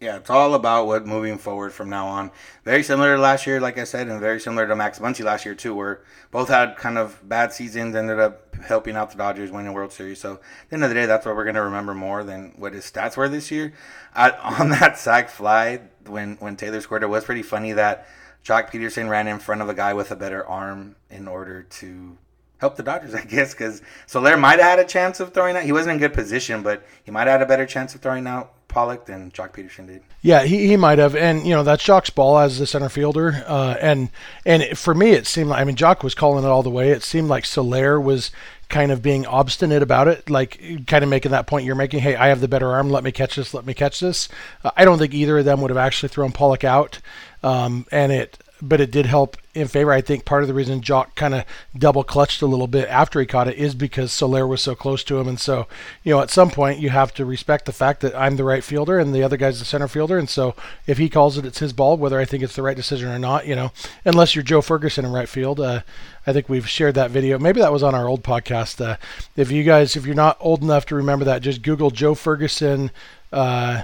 Yeah, 0.00 0.16
it's 0.16 0.28
all 0.28 0.54
about 0.54 0.86
what 0.86 1.06
moving 1.06 1.38
forward 1.38 1.72
from 1.72 1.88
now 1.88 2.06
on. 2.06 2.30
Very 2.64 2.82
similar 2.82 3.16
to 3.16 3.22
last 3.22 3.46
year, 3.46 3.60
like 3.60 3.78
I 3.78 3.84
said, 3.84 4.08
and 4.08 4.20
very 4.20 4.40
similar 4.40 4.66
to 4.66 4.76
Max 4.76 4.98
Muncy 4.98 5.24
last 5.24 5.44
year 5.46 5.54
too, 5.54 5.74
where 5.74 6.02
both 6.30 6.48
had 6.48 6.76
kind 6.76 6.98
of 6.98 7.26
bad 7.26 7.52
seasons, 7.52 7.94
ended 7.94 8.18
up 8.18 8.54
helping 8.56 8.96
out 8.96 9.12
the 9.12 9.16
Dodgers 9.16 9.50
winning 9.50 9.68
the 9.68 9.72
World 9.72 9.92
Series. 9.92 10.20
So 10.20 10.34
at 10.34 10.40
the 10.68 10.74
end 10.74 10.84
of 10.84 10.90
the 10.90 10.94
day, 10.94 11.06
that's 11.06 11.24
what 11.24 11.36
we're 11.36 11.44
gonna 11.44 11.62
remember 11.62 11.94
more 11.94 12.24
than 12.24 12.52
what 12.56 12.74
his 12.74 12.90
stats 12.90 13.16
were 13.16 13.28
this 13.28 13.50
year. 13.50 13.72
I, 14.14 14.30
on 14.60 14.70
that 14.70 14.98
sac 14.98 15.30
fly, 15.30 15.80
when 16.06 16.36
when 16.36 16.56
Taylor 16.56 16.80
scored, 16.80 17.02
it 17.02 17.08
was 17.08 17.24
pretty 17.24 17.42
funny 17.42 17.72
that 17.72 18.06
Joc 18.44 18.70
Pederson 18.70 19.08
ran 19.08 19.26
in 19.26 19.38
front 19.38 19.62
of 19.62 19.68
a 19.68 19.74
guy 19.74 19.94
with 19.94 20.10
a 20.10 20.16
better 20.16 20.46
arm 20.46 20.96
in 21.08 21.26
order 21.28 21.62
to 21.62 22.18
help 22.58 22.76
the 22.76 22.82
Dodgers, 22.82 23.14
I 23.14 23.24
guess, 23.24 23.54
because 23.54 23.80
Soler 24.06 24.36
might 24.36 24.58
have 24.58 24.70
had 24.70 24.78
a 24.80 24.84
chance 24.84 25.20
of 25.20 25.32
throwing 25.32 25.56
out. 25.56 25.62
He 25.62 25.72
wasn't 25.72 25.94
in 25.94 25.98
good 25.98 26.14
position, 26.14 26.62
but 26.62 26.84
he 27.04 27.10
might 27.10 27.26
have 27.26 27.40
had 27.40 27.42
a 27.42 27.46
better 27.46 27.64
chance 27.66 27.94
of 27.94 28.00
throwing 28.00 28.26
out 28.26 28.53
Pollock 28.74 29.06
than 29.06 29.30
Joc 29.30 29.52
Pederson 29.52 29.86
did. 29.86 30.02
Yeah, 30.20 30.42
he, 30.42 30.66
he 30.66 30.76
might 30.76 30.98
have, 30.98 31.14
and 31.14 31.46
you 31.46 31.54
know 31.54 31.62
that's 31.62 31.86
Joc's 31.86 32.10
ball 32.10 32.38
as 32.38 32.58
the 32.58 32.66
center 32.66 32.88
fielder, 32.88 33.44
uh, 33.46 33.76
and 33.80 34.10
and 34.44 34.76
for 34.76 34.94
me 34.94 35.12
it 35.12 35.26
seemed 35.26 35.50
like 35.50 35.60
I 35.60 35.64
mean 35.64 35.76
Joc 35.76 36.02
was 36.02 36.14
calling 36.14 36.44
it 36.44 36.48
all 36.48 36.64
the 36.64 36.70
way. 36.70 36.90
It 36.90 37.04
seemed 37.04 37.28
like 37.28 37.44
Soler 37.44 38.00
was 38.00 38.32
kind 38.68 38.90
of 38.90 39.00
being 39.00 39.26
obstinate 39.26 39.82
about 39.82 40.08
it, 40.08 40.28
like 40.28 40.86
kind 40.88 41.04
of 41.04 41.08
making 41.10 41.30
that 41.30 41.46
point 41.46 41.64
you're 41.64 41.76
making. 41.76 42.00
Hey, 42.00 42.16
I 42.16 42.28
have 42.28 42.40
the 42.40 42.48
better 42.48 42.72
arm. 42.72 42.90
Let 42.90 43.04
me 43.04 43.12
catch 43.12 43.36
this. 43.36 43.54
Let 43.54 43.64
me 43.64 43.74
catch 43.74 44.00
this. 44.00 44.28
Uh, 44.64 44.72
I 44.76 44.84
don't 44.84 44.98
think 44.98 45.14
either 45.14 45.38
of 45.38 45.44
them 45.44 45.60
would 45.60 45.70
have 45.70 45.78
actually 45.78 46.08
thrown 46.08 46.32
Pollock 46.32 46.64
out, 46.64 46.98
um, 47.44 47.86
and 47.92 48.10
it 48.10 48.38
but 48.68 48.80
it 48.80 48.90
did 48.90 49.06
help 49.06 49.36
in 49.54 49.68
favor. 49.68 49.92
I 49.92 50.00
think 50.00 50.24
part 50.24 50.42
of 50.42 50.48
the 50.48 50.54
reason 50.54 50.80
Joc 50.80 51.14
kind 51.14 51.34
of 51.34 51.44
double 51.76 52.02
clutched 52.02 52.42
a 52.42 52.46
little 52.46 52.66
bit 52.66 52.88
after 52.88 53.20
he 53.20 53.26
caught 53.26 53.48
it 53.48 53.56
is 53.56 53.74
because 53.74 54.12
Soler 54.12 54.46
was 54.46 54.62
so 54.62 54.74
close 54.74 55.04
to 55.04 55.18
him. 55.18 55.28
And 55.28 55.38
so, 55.38 55.68
you 56.02 56.12
know, 56.12 56.20
at 56.20 56.30
some 56.30 56.50
point 56.50 56.80
you 56.80 56.90
have 56.90 57.12
to 57.14 57.24
respect 57.24 57.66
the 57.66 57.72
fact 57.72 58.00
that 58.00 58.14
I'm 58.16 58.36
the 58.36 58.44
right 58.44 58.64
fielder 58.64 58.98
and 58.98 59.14
the 59.14 59.22
other 59.22 59.36
guy's 59.36 59.58
the 59.58 59.64
center 59.64 59.86
fielder. 59.86 60.18
And 60.18 60.28
so 60.28 60.54
if 60.86 60.98
he 60.98 61.08
calls 61.08 61.38
it, 61.38 61.44
it's 61.44 61.58
his 61.58 61.72
ball, 61.72 61.96
whether 61.96 62.18
I 62.18 62.24
think 62.24 62.42
it's 62.42 62.56
the 62.56 62.62
right 62.62 62.76
decision 62.76 63.10
or 63.10 63.18
not, 63.18 63.46
you 63.46 63.54
know, 63.54 63.70
unless 64.04 64.34
you're 64.34 64.42
Joe 64.42 64.62
Ferguson 64.62 65.04
in 65.04 65.12
right 65.12 65.28
field. 65.28 65.60
Uh, 65.60 65.82
I 66.26 66.32
think 66.32 66.48
we've 66.48 66.68
shared 66.68 66.94
that 66.94 67.10
video. 67.10 67.38
Maybe 67.38 67.60
that 67.60 67.72
was 67.72 67.82
on 67.82 67.94
our 67.94 68.08
old 68.08 68.24
podcast. 68.24 68.84
Uh, 68.84 68.96
if 69.36 69.50
you 69.50 69.62
guys, 69.62 69.94
if 69.94 70.06
you're 70.06 70.14
not 70.14 70.38
old 70.40 70.62
enough 70.62 70.86
to 70.86 70.94
remember 70.94 71.26
that, 71.26 71.42
just 71.42 71.62
Google 71.62 71.90
Joe 71.90 72.14
Ferguson. 72.14 72.90
Uh, 73.30 73.82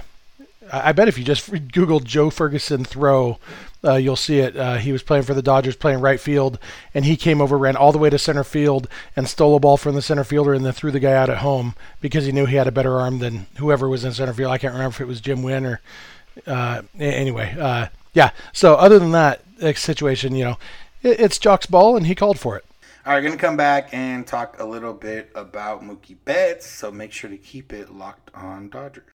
I 0.71 0.91
bet 0.91 1.07
if 1.07 1.17
you 1.17 1.23
just 1.23 1.49
Google 1.71 1.99
Joe 1.99 2.29
Ferguson 2.29 2.85
throw, 2.85 3.39
uh, 3.83 3.95
you'll 3.95 4.15
see 4.15 4.39
it. 4.39 4.55
Uh, 4.55 4.75
he 4.75 4.91
was 4.91 5.01
playing 5.01 5.23
for 5.23 5.33
the 5.33 5.41
Dodgers, 5.41 5.75
playing 5.75 6.01
right 6.01 6.19
field, 6.19 6.59
and 6.93 7.03
he 7.03 7.17
came 7.17 7.41
over, 7.41 7.57
ran 7.57 7.75
all 7.75 7.91
the 7.91 7.97
way 7.97 8.09
to 8.09 8.19
center 8.19 8.43
field, 8.43 8.87
and 9.15 9.27
stole 9.27 9.55
a 9.55 9.59
ball 9.59 9.77
from 9.77 9.95
the 9.95 10.01
center 10.01 10.23
fielder, 10.23 10.53
and 10.53 10.63
then 10.63 10.73
threw 10.73 10.91
the 10.91 10.99
guy 10.99 11.13
out 11.13 11.29
at 11.29 11.39
home 11.39 11.73
because 11.99 12.25
he 12.25 12.31
knew 12.31 12.45
he 12.45 12.57
had 12.57 12.67
a 12.67 12.71
better 12.71 12.99
arm 12.99 13.19
than 13.19 13.47
whoever 13.57 13.89
was 13.89 14.05
in 14.05 14.13
center 14.13 14.33
field. 14.33 14.51
I 14.51 14.59
can't 14.59 14.73
remember 14.73 14.95
if 14.95 15.01
it 15.01 15.07
was 15.07 15.19
Jim 15.19 15.41
Wynn 15.41 15.65
or 15.65 15.81
uh, 16.45 16.83
anyway. 16.99 17.55
Uh, 17.59 17.87
yeah. 18.13 18.31
So 18.53 18.75
other 18.75 18.99
than 18.99 19.11
that 19.11 19.41
situation, 19.75 20.35
you 20.35 20.43
know, 20.43 20.57
it, 21.01 21.19
it's 21.19 21.39
Joc's 21.39 21.65
ball, 21.65 21.97
and 21.97 22.05
he 22.05 22.15
called 22.15 22.39
for 22.39 22.57
it. 22.57 22.65
All 23.03 23.13
right, 23.13 23.21
going 23.21 23.33
to 23.33 23.39
come 23.39 23.57
back 23.57 23.89
and 23.93 24.27
talk 24.27 24.59
a 24.59 24.65
little 24.65 24.93
bit 24.93 25.31
about 25.33 25.81
Mookie 25.81 26.17
Betts, 26.23 26.67
so 26.67 26.91
make 26.91 27.11
sure 27.11 27.31
to 27.31 27.37
keep 27.37 27.73
it 27.73 27.91
locked 27.91 28.29
on 28.35 28.69
Dodgers. 28.69 29.10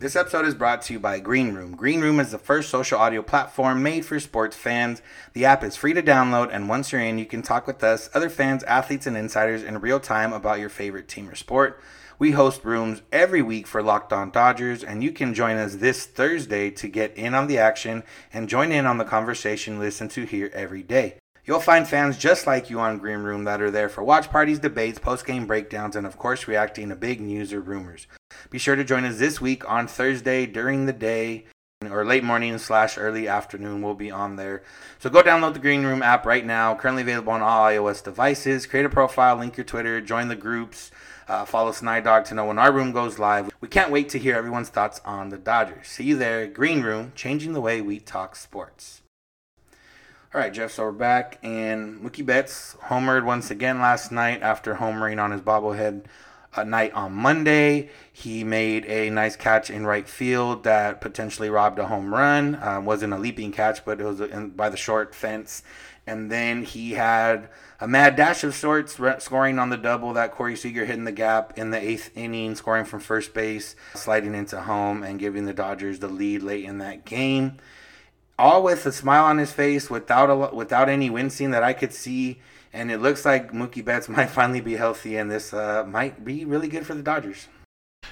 This 0.00 0.14
episode 0.14 0.44
is 0.44 0.54
brought 0.54 0.82
to 0.82 0.92
you 0.92 1.00
by 1.00 1.18
Green 1.18 1.54
Room. 1.54 1.74
Green 1.74 2.00
Room 2.00 2.20
is 2.20 2.30
the 2.30 2.38
first 2.38 2.70
social 2.70 3.00
audio 3.00 3.20
platform 3.20 3.82
made 3.82 4.06
for 4.06 4.20
sports 4.20 4.54
fans. 4.54 5.02
The 5.32 5.44
app 5.44 5.64
is 5.64 5.74
free 5.74 5.92
to 5.92 6.00
download, 6.04 6.50
and 6.52 6.68
once 6.68 6.92
you're 6.92 7.00
in, 7.00 7.18
you 7.18 7.26
can 7.26 7.42
talk 7.42 7.66
with 7.66 7.82
us, 7.82 8.08
other 8.14 8.30
fans, 8.30 8.62
athletes, 8.62 9.08
and 9.08 9.16
insiders 9.16 9.64
in 9.64 9.80
real 9.80 9.98
time 9.98 10.32
about 10.32 10.60
your 10.60 10.68
favorite 10.68 11.08
team 11.08 11.28
or 11.28 11.34
sport. 11.34 11.80
We 12.16 12.30
host 12.30 12.64
rooms 12.64 13.02
every 13.10 13.42
week 13.42 13.66
for 13.66 13.82
Locked 13.82 14.12
On 14.12 14.30
Dodgers, 14.30 14.84
and 14.84 15.02
you 15.02 15.10
can 15.10 15.34
join 15.34 15.56
us 15.56 15.74
this 15.74 16.06
Thursday 16.06 16.70
to 16.70 16.86
get 16.86 17.16
in 17.16 17.34
on 17.34 17.48
the 17.48 17.58
action 17.58 18.04
and 18.32 18.48
join 18.48 18.70
in 18.70 18.86
on 18.86 18.98
the 18.98 19.04
conversation 19.04 19.80
listen 19.80 20.08
to 20.10 20.22
here 20.22 20.52
every 20.54 20.84
day. 20.84 21.18
You'll 21.44 21.58
find 21.58 21.88
fans 21.88 22.16
just 22.16 22.46
like 22.46 22.70
you 22.70 22.78
on 22.78 22.98
Green 22.98 23.24
Room 23.24 23.42
that 23.44 23.60
are 23.60 23.72
there 23.72 23.88
for 23.88 24.04
watch 24.04 24.30
parties, 24.30 24.60
debates, 24.60 25.00
post 25.00 25.26
game 25.26 25.48
breakdowns, 25.48 25.96
and 25.96 26.06
of 26.06 26.18
course, 26.18 26.46
reacting 26.46 26.90
to 26.90 26.94
big 26.94 27.20
news 27.20 27.52
or 27.52 27.60
rumors. 27.60 28.06
Be 28.50 28.58
sure 28.58 28.76
to 28.76 28.84
join 28.84 29.04
us 29.04 29.18
this 29.18 29.42
week 29.42 29.68
on 29.68 29.86
Thursday 29.86 30.46
during 30.46 30.86
the 30.86 30.92
day 30.94 31.44
or 31.90 32.02
late 32.02 32.24
morning 32.24 32.56
slash 32.56 32.96
early 32.96 33.28
afternoon 33.28 33.82
We'll 33.82 33.94
be 33.94 34.10
on 34.10 34.36
there. 34.36 34.62
So 34.98 35.10
go 35.10 35.22
download 35.22 35.52
the 35.52 35.58
Green 35.58 35.84
Room 35.84 36.02
app 36.02 36.24
right 36.24 36.46
now. 36.46 36.74
Currently 36.74 37.02
available 37.02 37.34
on 37.34 37.42
all 37.42 37.66
iOS 37.66 38.02
devices. 38.02 38.64
Create 38.64 38.86
a 38.86 38.88
profile, 38.88 39.36
link 39.36 39.58
your 39.58 39.64
Twitter, 39.64 40.00
join 40.00 40.28
the 40.28 40.34
groups, 40.34 40.90
uh, 41.28 41.44
follow 41.44 41.72
Snydog 41.72 42.24
to 42.24 42.34
know 42.34 42.46
when 42.46 42.58
our 42.58 42.72
room 42.72 42.90
goes 42.92 43.18
live. 43.18 43.50
We 43.60 43.68
can't 43.68 43.90
wait 43.90 44.08
to 44.10 44.18
hear 44.18 44.34
everyone's 44.34 44.70
thoughts 44.70 45.02
on 45.04 45.28
the 45.28 45.36
Dodgers. 45.36 45.86
See 45.86 46.04
you 46.04 46.16
there, 46.16 46.46
Green 46.46 46.80
Room, 46.80 47.12
changing 47.14 47.52
the 47.52 47.60
way 47.60 47.82
we 47.82 48.00
talk 48.00 48.34
sports. 48.34 49.02
All 50.34 50.40
right, 50.40 50.52
Jeff, 50.52 50.72
so 50.72 50.84
we're 50.84 50.92
back, 50.92 51.38
and 51.42 52.00
Mookie 52.00 52.24
Betts 52.24 52.76
homered 52.84 53.24
once 53.24 53.50
again 53.50 53.78
last 53.78 54.10
night 54.10 54.42
after 54.42 54.76
homering 54.76 55.22
on 55.22 55.32
his 55.32 55.40
bobblehead 55.40 56.04
night 56.64 56.92
on 56.92 57.12
Monday. 57.12 57.90
He 58.12 58.44
made 58.44 58.84
a 58.86 59.10
nice 59.10 59.36
catch 59.36 59.70
in 59.70 59.86
right 59.86 60.08
field 60.08 60.64
that 60.64 61.00
potentially 61.00 61.50
robbed 61.50 61.78
a 61.78 61.86
home 61.86 62.12
run. 62.12 62.58
Um, 62.60 62.84
wasn't 62.84 63.12
a 63.12 63.18
leaping 63.18 63.52
catch, 63.52 63.84
but 63.84 64.00
it 64.00 64.04
was 64.04 64.20
in, 64.20 64.50
by 64.50 64.68
the 64.68 64.76
short 64.76 65.14
fence. 65.14 65.62
And 66.06 66.32
then 66.32 66.62
he 66.62 66.92
had 66.92 67.50
a 67.80 67.86
mad 67.86 68.16
dash 68.16 68.42
of 68.42 68.54
sorts, 68.54 68.98
scoring 69.18 69.58
on 69.58 69.68
the 69.68 69.76
double 69.76 70.14
that 70.14 70.32
Corey 70.32 70.56
Seager 70.56 70.86
hit 70.86 70.96
in 70.96 71.04
the 71.04 71.12
gap 71.12 71.58
in 71.58 71.70
the 71.70 71.80
eighth 71.80 72.10
inning, 72.16 72.54
scoring 72.54 72.86
from 72.86 73.00
first 73.00 73.34
base, 73.34 73.76
sliding 73.94 74.34
into 74.34 74.60
home, 74.62 75.02
and 75.02 75.20
giving 75.20 75.44
the 75.44 75.52
Dodgers 75.52 75.98
the 75.98 76.08
lead 76.08 76.42
late 76.42 76.64
in 76.64 76.78
that 76.78 77.04
game. 77.04 77.58
All 78.38 78.62
with 78.62 78.86
a 78.86 78.92
smile 78.92 79.24
on 79.24 79.36
his 79.38 79.52
face, 79.52 79.90
without 79.90 80.30
a, 80.30 80.54
without 80.54 80.88
any 80.88 81.10
wincing 81.10 81.50
that 81.50 81.62
I 81.62 81.72
could 81.74 81.92
see 81.92 82.40
and 82.72 82.90
it 82.90 82.98
looks 82.98 83.24
like 83.24 83.52
Mookie 83.52 83.84
Betts 83.84 84.08
might 84.08 84.30
finally 84.30 84.60
be 84.60 84.76
healthy, 84.76 85.16
and 85.16 85.30
this 85.30 85.52
uh, 85.52 85.84
might 85.86 86.24
be 86.24 86.44
really 86.44 86.68
good 86.68 86.86
for 86.86 86.94
the 86.94 87.02
Dodgers. 87.02 87.48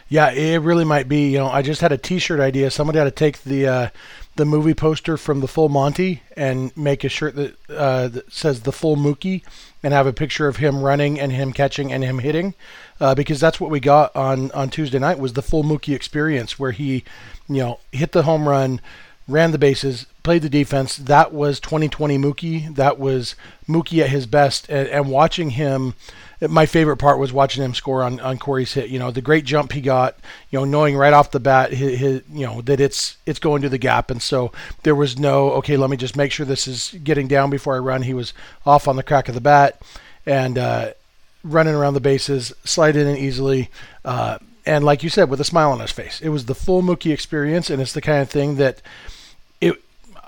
Yeah, 0.08 0.30
it 0.30 0.58
really 0.58 0.84
might 0.84 1.08
be. 1.08 1.32
You 1.32 1.38
know, 1.38 1.48
I 1.48 1.62
just 1.62 1.80
had 1.80 1.92
a 1.92 1.98
T-shirt 1.98 2.40
idea. 2.40 2.70
Somebody 2.70 2.98
had 2.98 3.04
to 3.04 3.10
take 3.10 3.42
the 3.42 3.66
uh, 3.66 3.88
the 4.36 4.44
movie 4.44 4.74
poster 4.74 5.16
from 5.16 5.40
the 5.40 5.48
Full 5.48 5.68
Monty 5.68 6.22
and 6.36 6.76
make 6.76 7.04
a 7.04 7.08
shirt 7.08 7.34
that, 7.36 7.56
uh, 7.70 8.08
that 8.08 8.32
says 8.32 8.62
the 8.62 8.72
Full 8.72 8.96
Mookie, 8.96 9.42
and 9.82 9.94
have 9.94 10.06
a 10.06 10.12
picture 10.12 10.48
of 10.48 10.56
him 10.56 10.82
running 10.82 11.18
and 11.18 11.32
him 11.32 11.52
catching 11.52 11.92
and 11.92 12.04
him 12.04 12.18
hitting, 12.18 12.54
uh, 13.00 13.14
because 13.14 13.40
that's 13.40 13.60
what 13.60 13.70
we 13.70 13.80
got 13.80 14.14
on 14.14 14.50
on 14.52 14.70
Tuesday 14.70 14.98
night 14.98 15.18
was 15.18 15.32
the 15.32 15.42
Full 15.42 15.64
Mookie 15.64 15.94
experience, 15.94 16.58
where 16.58 16.72
he, 16.72 17.04
you 17.48 17.58
know, 17.58 17.80
hit 17.92 18.12
the 18.12 18.24
home 18.24 18.48
run 18.48 18.80
ran 19.28 19.50
the 19.50 19.58
bases, 19.58 20.06
played 20.26 20.42
the 20.42 20.48
defense. 20.48 20.96
That 20.96 21.32
was 21.32 21.60
2020 21.60 22.18
Mookie. 22.18 22.74
That 22.74 22.98
was 22.98 23.36
Mookie 23.68 24.02
at 24.02 24.10
his 24.10 24.26
best. 24.26 24.68
And, 24.68 24.88
and, 24.88 25.08
watching 25.08 25.50
him, 25.50 25.94
my 26.40 26.66
favorite 26.66 26.96
part 26.96 27.20
was 27.20 27.32
watching 27.32 27.62
him 27.62 27.74
score 27.74 28.02
on, 28.02 28.18
on 28.18 28.36
Corey's 28.36 28.72
hit. 28.72 28.90
You 28.90 28.98
know, 28.98 29.12
the 29.12 29.22
great 29.22 29.44
jump 29.44 29.70
he 29.70 29.80
got. 29.80 30.18
You 30.50 30.58
know, 30.58 30.64
knowing 30.64 30.96
right 30.96 31.12
off 31.12 31.30
the 31.30 31.38
bat, 31.38 31.72
his, 31.72 32.00
his, 32.00 32.22
you 32.28 32.44
know 32.44 32.60
that 32.62 32.80
it's 32.80 33.18
it's 33.24 33.38
going 33.38 33.62
to 33.62 33.68
the 33.68 33.78
gap, 33.78 34.10
and 34.10 34.20
so 34.20 34.50
there 34.82 34.96
was 34.96 35.16
no 35.16 35.52
okay. 35.52 35.76
Let 35.76 35.90
me 35.90 35.96
just 35.96 36.16
make 36.16 36.32
sure 36.32 36.44
this 36.44 36.66
is 36.66 36.92
getting 37.04 37.28
down 37.28 37.48
before 37.48 37.76
I 37.76 37.78
run. 37.78 38.02
He 38.02 38.12
was 38.12 38.34
off 38.66 38.88
on 38.88 38.96
the 38.96 39.04
crack 39.04 39.28
of 39.28 39.36
the 39.36 39.40
bat 39.40 39.80
and 40.26 40.58
uh, 40.58 40.90
running 41.44 41.76
around 41.76 41.94
the 41.94 42.00
bases, 42.00 42.52
sliding 42.64 43.06
in 43.06 43.16
easily. 43.16 43.70
Uh, 44.04 44.38
and 44.66 44.84
like 44.84 45.04
you 45.04 45.08
said, 45.08 45.30
with 45.30 45.40
a 45.40 45.44
smile 45.44 45.70
on 45.70 45.78
his 45.78 45.92
face, 45.92 46.20
it 46.20 46.30
was 46.30 46.46
the 46.46 46.54
full 46.56 46.82
Mookie 46.82 47.12
experience, 47.12 47.70
and 47.70 47.80
it's 47.80 47.92
the 47.92 48.00
kind 48.00 48.20
of 48.20 48.28
thing 48.28 48.56
that 48.56 48.82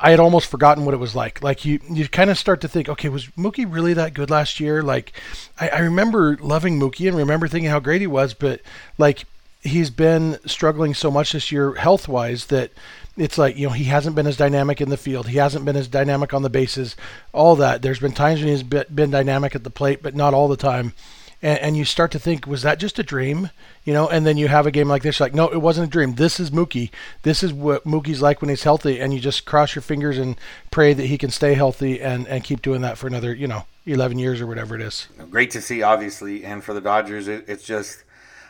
I 0.00 0.10
had 0.10 0.20
almost 0.20 0.48
forgotten 0.48 0.84
what 0.84 0.94
it 0.94 0.98
was 0.98 1.16
like. 1.16 1.42
Like 1.42 1.64
you, 1.64 1.80
you 1.90 2.08
kind 2.08 2.30
of 2.30 2.38
start 2.38 2.60
to 2.60 2.68
think, 2.68 2.88
okay, 2.88 3.08
was 3.08 3.26
Mookie 3.28 3.66
really 3.68 3.94
that 3.94 4.14
good 4.14 4.30
last 4.30 4.60
year? 4.60 4.82
Like, 4.82 5.12
I, 5.58 5.68
I 5.70 5.78
remember 5.80 6.36
loving 6.40 6.78
Mookie 6.78 7.08
and 7.08 7.16
remember 7.16 7.48
thinking 7.48 7.70
how 7.70 7.80
great 7.80 8.00
he 8.00 8.06
was, 8.06 8.32
but 8.32 8.60
like 8.96 9.24
he's 9.60 9.90
been 9.90 10.38
struggling 10.46 10.94
so 10.94 11.10
much 11.10 11.32
this 11.32 11.50
year 11.50 11.74
health 11.74 12.06
wise 12.06 12.46
that 12.46 12.70
it's 13.16 13.36
like 13.36 13.56
you 13.56 13.66
know 13.66 13.72
he 13.72 13.84
hasn't 13.84 14.14
been 14.14 14.26
as 14.26 14.36
dynamic 14.36 14.80
in 14.80 14.88
the 14.88 14.96
field 14.96 15.26
he 15.26 15.36
hasn't 15.36 15.64
been 15.64 15.76
as 15.76 15.88
dynamic 15.88 16.32
on 16.32 16.42
the 16.42 16.50
bases 16.50 16.94
all 17.32 17.56
that 17.56 17.82
there's 17.82 17.98
been 17.98 18.12
times 18.12 18.40
when 18.40 18.48
he's 18.48 18.62
been 18.62 19.10
dynamic 19.10 19.54
at 19.56 19.64
the 19.64 19.70
plate 19.70 20.00
but 20.02 20.14
not 20.14 20.32
all 20.32 20.46
the 20.46 20.56
time 20.56 20.92
and, 21.42 21.58
and, 21.58 21.76
you 21.76 21.84
start 21.84 22.10
to 22.12 22.18
think, 22.18 22.46
was 22.46 22.62
that 22.62 22.78
just 22.78 22.98
a 22.98 23.02
dream? 23.02 23.50
You 23.84 23.92
know, 23.92 24.08
and 24.08 24.26
then 24.26 24.36
you 24.36 24.48
have 24.48 24.66
a 24.66 24.70
game 24.70 24.88
like 24.88 25.02
this, 25.02 25.20
like, 25.20 25.34
no, 25.34 25.48
it 25.48 25.62
wasn't 25.62 25.88
a 25.88 25.90
dream. 25.90 26.14
This 26.14 26.40
is 26.40 26.50
Mookie. 26.50 26.90
This 27.22 27.42
is 27.42 27.52
what 27.52 27.84
Mookie's 27.84 28.20
like 28.20 28.40
when 28.40 28.48
he's 28.48 28.64
healthy, 28.64 29.00
and 29.00 29.14
you 29.14 29.20
just 29.20 29.44
cross 29.44 29.74
your 29.74 29.82
fingers 29.82 30.18
and 30.18 30.36
pray 30.70 30.92
that 30.92 31.06
he 31.06 31.16
can 31.16 31.30
stay 31.30 31.54
healthy 31.54 32.00
and 32.00 32.26
and 32.28 32.44
keep 32.44 32.62
doing 32.62 32.80
that 32.82 32.98
for 32.98 33.06
another, 33.06 33.34
you 33.34 33.46
know, 33.46 33.64
11 33.86 34.18
years 34.18 34.40
or 34.40 34.46
whatever 34.46 34.74
it 34.74 34.82
is. 34.82 35.08
Great 35.30 35.50
to 35.52 35.60
see, 35.60 35.82
obviously, 35.82 36.44
and 36.44 36.62
for 36.62 36.74
the 36.74 36.80
Dodgers, 36.80 37.28
it, 37.28 37.44
it's 37.48 37.64
just 37.64 38.04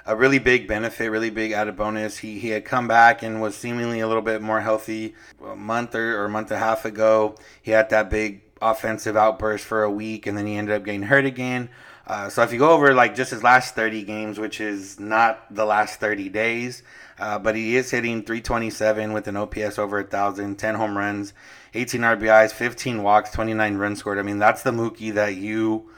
a 0.06 0.16
really 0.16 0.38
big 0.38 0.66
benefit, 0.66 1.10
really 1.10 1.30
big 1.30 1.52
added 1.52 1.76
bonus. 1.76 2.18
He 2.18 2.38
he 2.38 2.48
had 2.48 2.64
come 2.64 2.88
back 2.88 3.22
and 3.22 3.40
was 3.40 3.54
seemingly 3.54 4.00
a 4.00 4.08
little 4.08 4.22
bit 4.22 4.40
more 4.40 4.60
healthy 4.60 5.14
a 5.44 5.54
month 5.54 5.94
or, 5.94 6.20
or 6.20 6.24
a 6.24 6.28
month 6.28 6.50
and 6.50 6.56
a 6.56 6.64
half 6.64 6.84
ago. 6.84 7.36
He 7.62 7.72
had 7.72 7.90
that 7.90 8.08
big 8.08 8.40
offensive 8.60 9.16
outburst 9.16 9.64
for 9.64 9.82
a 9.82 9.90
week, 9.90 10.26
and 10.26 10.36
then 10.36 10.46
he 10.46 10.56
ended 10.56 10.74
up 10.74 10.84
getting 10.84 11.02
hurt 11.02 11.26
again. 11.26 11.68
Uh, 12.08 12.30
so 12.30 12.42
if 12.42 12.54
you 12.54 12.58
go 12.58 12.70
over 12.70 12.94
like 12.94 13.14
just 13.14 13.30
his 13.30 13.42
last 13.42 13.74
30 13.74 14.02
games, 14.02 14.40
which 14.40 14.62
is 14.62 14.98
not 14.98 15.54
the 15.54 15.66
last 15.66 16.00
30 16.00 16.30
days, 16.30 16.82
uh, 17.18 17.38
but 17.38 17.54
he 17.54 17.76
is 17.76 17.90
hitting 17.90 18.22
327 18.22 19.12
with 19.12 19.28
an 19.28 19.36
OPS 19.36 19.78
over 19.78 19.98
a 19.98 20.04
thousand, 20.04 20.56
10 20.56 20.74
home 20.74 20.96
runs, 20.96 21.34
18 21.74 22.00
RBIs, 22.00 22.52
15 22.52 23.02
walks, 23.02 23.30
29 23.32 23.76
runs 23.76 23.98
scored. 23.98 24.18
I 24.18 24.22
mean, 24.22 24.38
that's 24.38 24.62
the 24.62 24.70
Mookie 24.70 25.12
that 25.14 25.36
you 25.36 25.90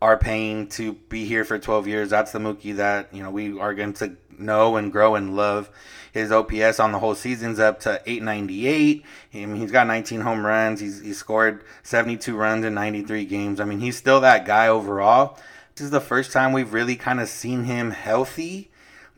are 0.00 0.16
paying 0.16 0.68
to 0.68 0.94
be 0.94 1.26
here 1.26 1.44
for 1.44 1.58
12 1.58 1.86
years. 1.86 2.08
That's 2.08 2.32
the 2.32 2.38
Mookie 2.38 2.76
that 2.76 3.12
you 3.12 3.22
know 3.22 3.30
we 3.30 3.58
are 3.58 3.74
going 3.74 3.92
to 3.94 4.16
know 4.38 4.76
and 4.76 4.90
grow 4.90 5.16
and 5.16 5.36
love. 5.36 5.68
His 6.12 6.32
OPS 6.32 6.80
on 6.80 6.92
the 6.92 6.98
whole 6.98 7.14
season's 7.14 7.58
up 7.58 7.80
to 7.80 8.00
898. 8.06 9.04
I 9.34 9.36
mean, 9.44 9.56
he's 9.56 9.70
got 9.70 9.86
19 9.86 10.22
home 10.22 10.46
runs. 10.46 10.80
He's, 10.80 11.00
he's 11.00 11.18
scored 11.18 11.62
72 11.82 12.34
runs 12.34 12.64
in 12.64 12.74
93 12.74 13.26
games. 13.26 13.60
I 13.60 13.64
mean, 13.64 13.80
he's 13.80 13.96
still 13.96 14.20
that 14.22 14.46
guy 14.46 14.68
overall. 14.68 15.38
This 15.78 15.84
is 15.84 15.90
the 15.92 16.00
first 16.00 16.32
time 16.32 16.52
we've 16.52 16.72
really 16.72 16.96
kind 16.96 17.20
of 17.20 17.28
seen 17.28 17.62
him 17.62 17.92
healthy 17.92 18.68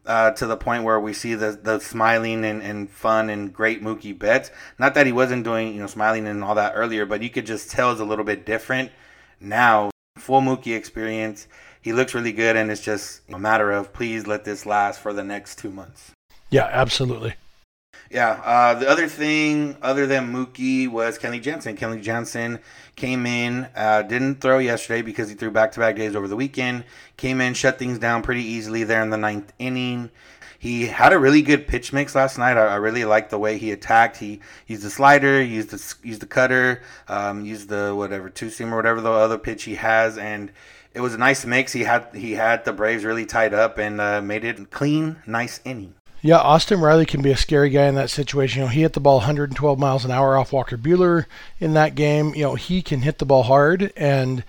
uh, 0.04 0.32
to 0.32 0.46
the 0.46 0.58
point 0.58 0.84
where 0.84 1.00
we 1.00 1.14
see 1.14 1.32
the 1.32 1.52
the 1.52 1.78
smiling 1.78 2.44
and, 2.44 2.62
and 2.62 2.90
fun 2.90 3.30
and 3.30 3.50
great 3.50 3.82
Mookie 3.82 4.18
Betts. 4.18 4.50
Not 4.78 4.92
that 4.92 5.06
he 5.06 5.12
wasn't 5.12 5.44
doing 5.44 5.72
you 5.72 5.80
know 5.80 5.86
smiling 5.86 6.26
and 6.26 6.44
all 6.44 6.54
that 6.56 6.74
earlier, 6.74 7.06
but 7.06 7.22
you 7.22 7.30
could 7.30 7.46
just 7.46 7.70
tell 7.70 7.92
it's 7.92 8.00
a 8.02 8.04
little 8.04 8.26
bit 8.26 8.44
different 8.44 8.92
now. 9.40 9.90
Full 10.18 10.42
Mookie 10.42 10.76
experience. 10.76 11.48
He 11.80 11.94
looks 11.94 12.12
really 12.12 12.32
good, 12.32 12.56
and 12.56 12.70
it's 12.70 12.82
just 12.82 13.22
a 13.30 13.38
matter 13.38 13.70
of 13.72 13.94
please 13.94 14.26
let 14.26 14.44
this 14.44 14.66
last 14.66 15.00
for 15.00 15.14
the 15.14 15.24
next 15.24 15.56
two 15.56 15.70
months. 15.70 16.12
Yeah, 16.50 16.68
absolutely. 16.70 17.36
Yeah. 18.10 18.40
Uh, 18.44 18.74
the 18.74 18.88
other 18.88 19.06
thing, 19.06 19.76
other 19.82 20.06
than 20.06 20.32
Mookie, 20.32 20.88
was 20.88 21.16
Kenley 21.16 21.40
Jansen. 21.40 21.76
Kenley 21.76 22.02
Jansen 22.02 22.58
came 22.96 23.24
in, 23.24 23.68
uh, 23.76 24.02
didn't 24.02 24.40
throw 24.40 24.58
yesterday 24.58 25.00
because 25.00 25.28
he 25.28 25.36
threw 25.36 25.52
back 25.52 25.70
to 25.72 25.80
back 25.80 25.94
days 25.94 26.16
over 26.16 26.26
the 26.26 26.34
weekend. 26.34 26.84
Came 27.16 27.40
in, 27.40 27.54
shut 27.54 27.78
things 27.78 28.00
down 28.00 28.22
pretty 28.22 28.42
easily 28.42 28.82
there 28.82 29.00
in 29.00 29.10
the 29.10 29.16
ninth 29.16 29.52
inning. 29.60 30.10
He 30.58 30.86
had 30.86 31.12
a 31.12 31.18
really 31.18 31.40
good 31.40 31.68
pitch 31.68 31.92
mix 31.92 32.16
last 32.16 32.36
night. 32.36 32.56
I, 32.56 32.66
I 32.66 32.74
really 32.76 33.04
liked 33.04 33.30
the 33.30 33.38
way 33.38 33.58
he 33.58 33.70
attacked. 33.70 34.16
He 34.16 34.40
used 34.66 34.82
the 34.82 34.90
slider, 34.90 35.40
used 35.40 35.70
the 35.70 36.06
used 36.06 36.20
the 36.20 36.26
cutter, 36.26 36.82
um, 37.08 37.44
used 37.44 37.68
the 37.68 37.94
whatever 37.94 38.28
two 38.28 38.50
seam 38.50 38.74
or 38.74 38.76
whatever 38.76 39.00
the 39.00 39.10
other 39.10 39.38
pitch 39.38 39.62
he 39.62 39.76
has, 39.76 40.18
and 40.18 40.50
it 40.92 41.00
was 41.00 41.14
a 41.14 41.18
nice 41.18 41.46
mix. 41.46 41.72
He 41.72 41.84
had 41.84 42.08
he 42.12 42.32
had 42.32 42.64
the 42.64 42.74
Braves 42.74 43.04
really 43.04 43.24
tied 43.24 43.54
up 43.54 43.78
and 43.78 44.00
uh, 44.00 44.20
made 44.20 44.44
it 44.44 44.70
clean, 44.70 45.22
nice 45.26 45.60
inning. 45.64 45.94
Yeah, 46.22 46.36
Austin 46.36 46.80
Riley 46.80 47.06
can 47.06 47.22
be 47.22 47.30
a 47.30 47.36
scary 47.36 47.70
guy 47.70 47.86
in 47.86 47.94
that 47.94 48.10
situation. 48.10 48.60
You 48.60 48.66
know, 48.66 48.70
he 48.70 48.82
hit 48.82 48.92
the 48.92 49.00
ball 49.00 49.18
112 49.18 49.78
miles 49.78 50.04
an 50.04 50.10
hour 50.10 50.36
off 50.36 50.52
Walker 50.52 50.76
Buehler 50.76 51.24
in 51.58 51.72
that 51.72 51.94
game. 51.94 52.34
You 52.34 52.42
know, 52.42 52.54
he 52.56 52.82
can 52.82 53.00
hit 53.00 53.16
the 53.16 53.24
ball 53.24 53.44
hard, 53.44 53.90
and 53.96 54.44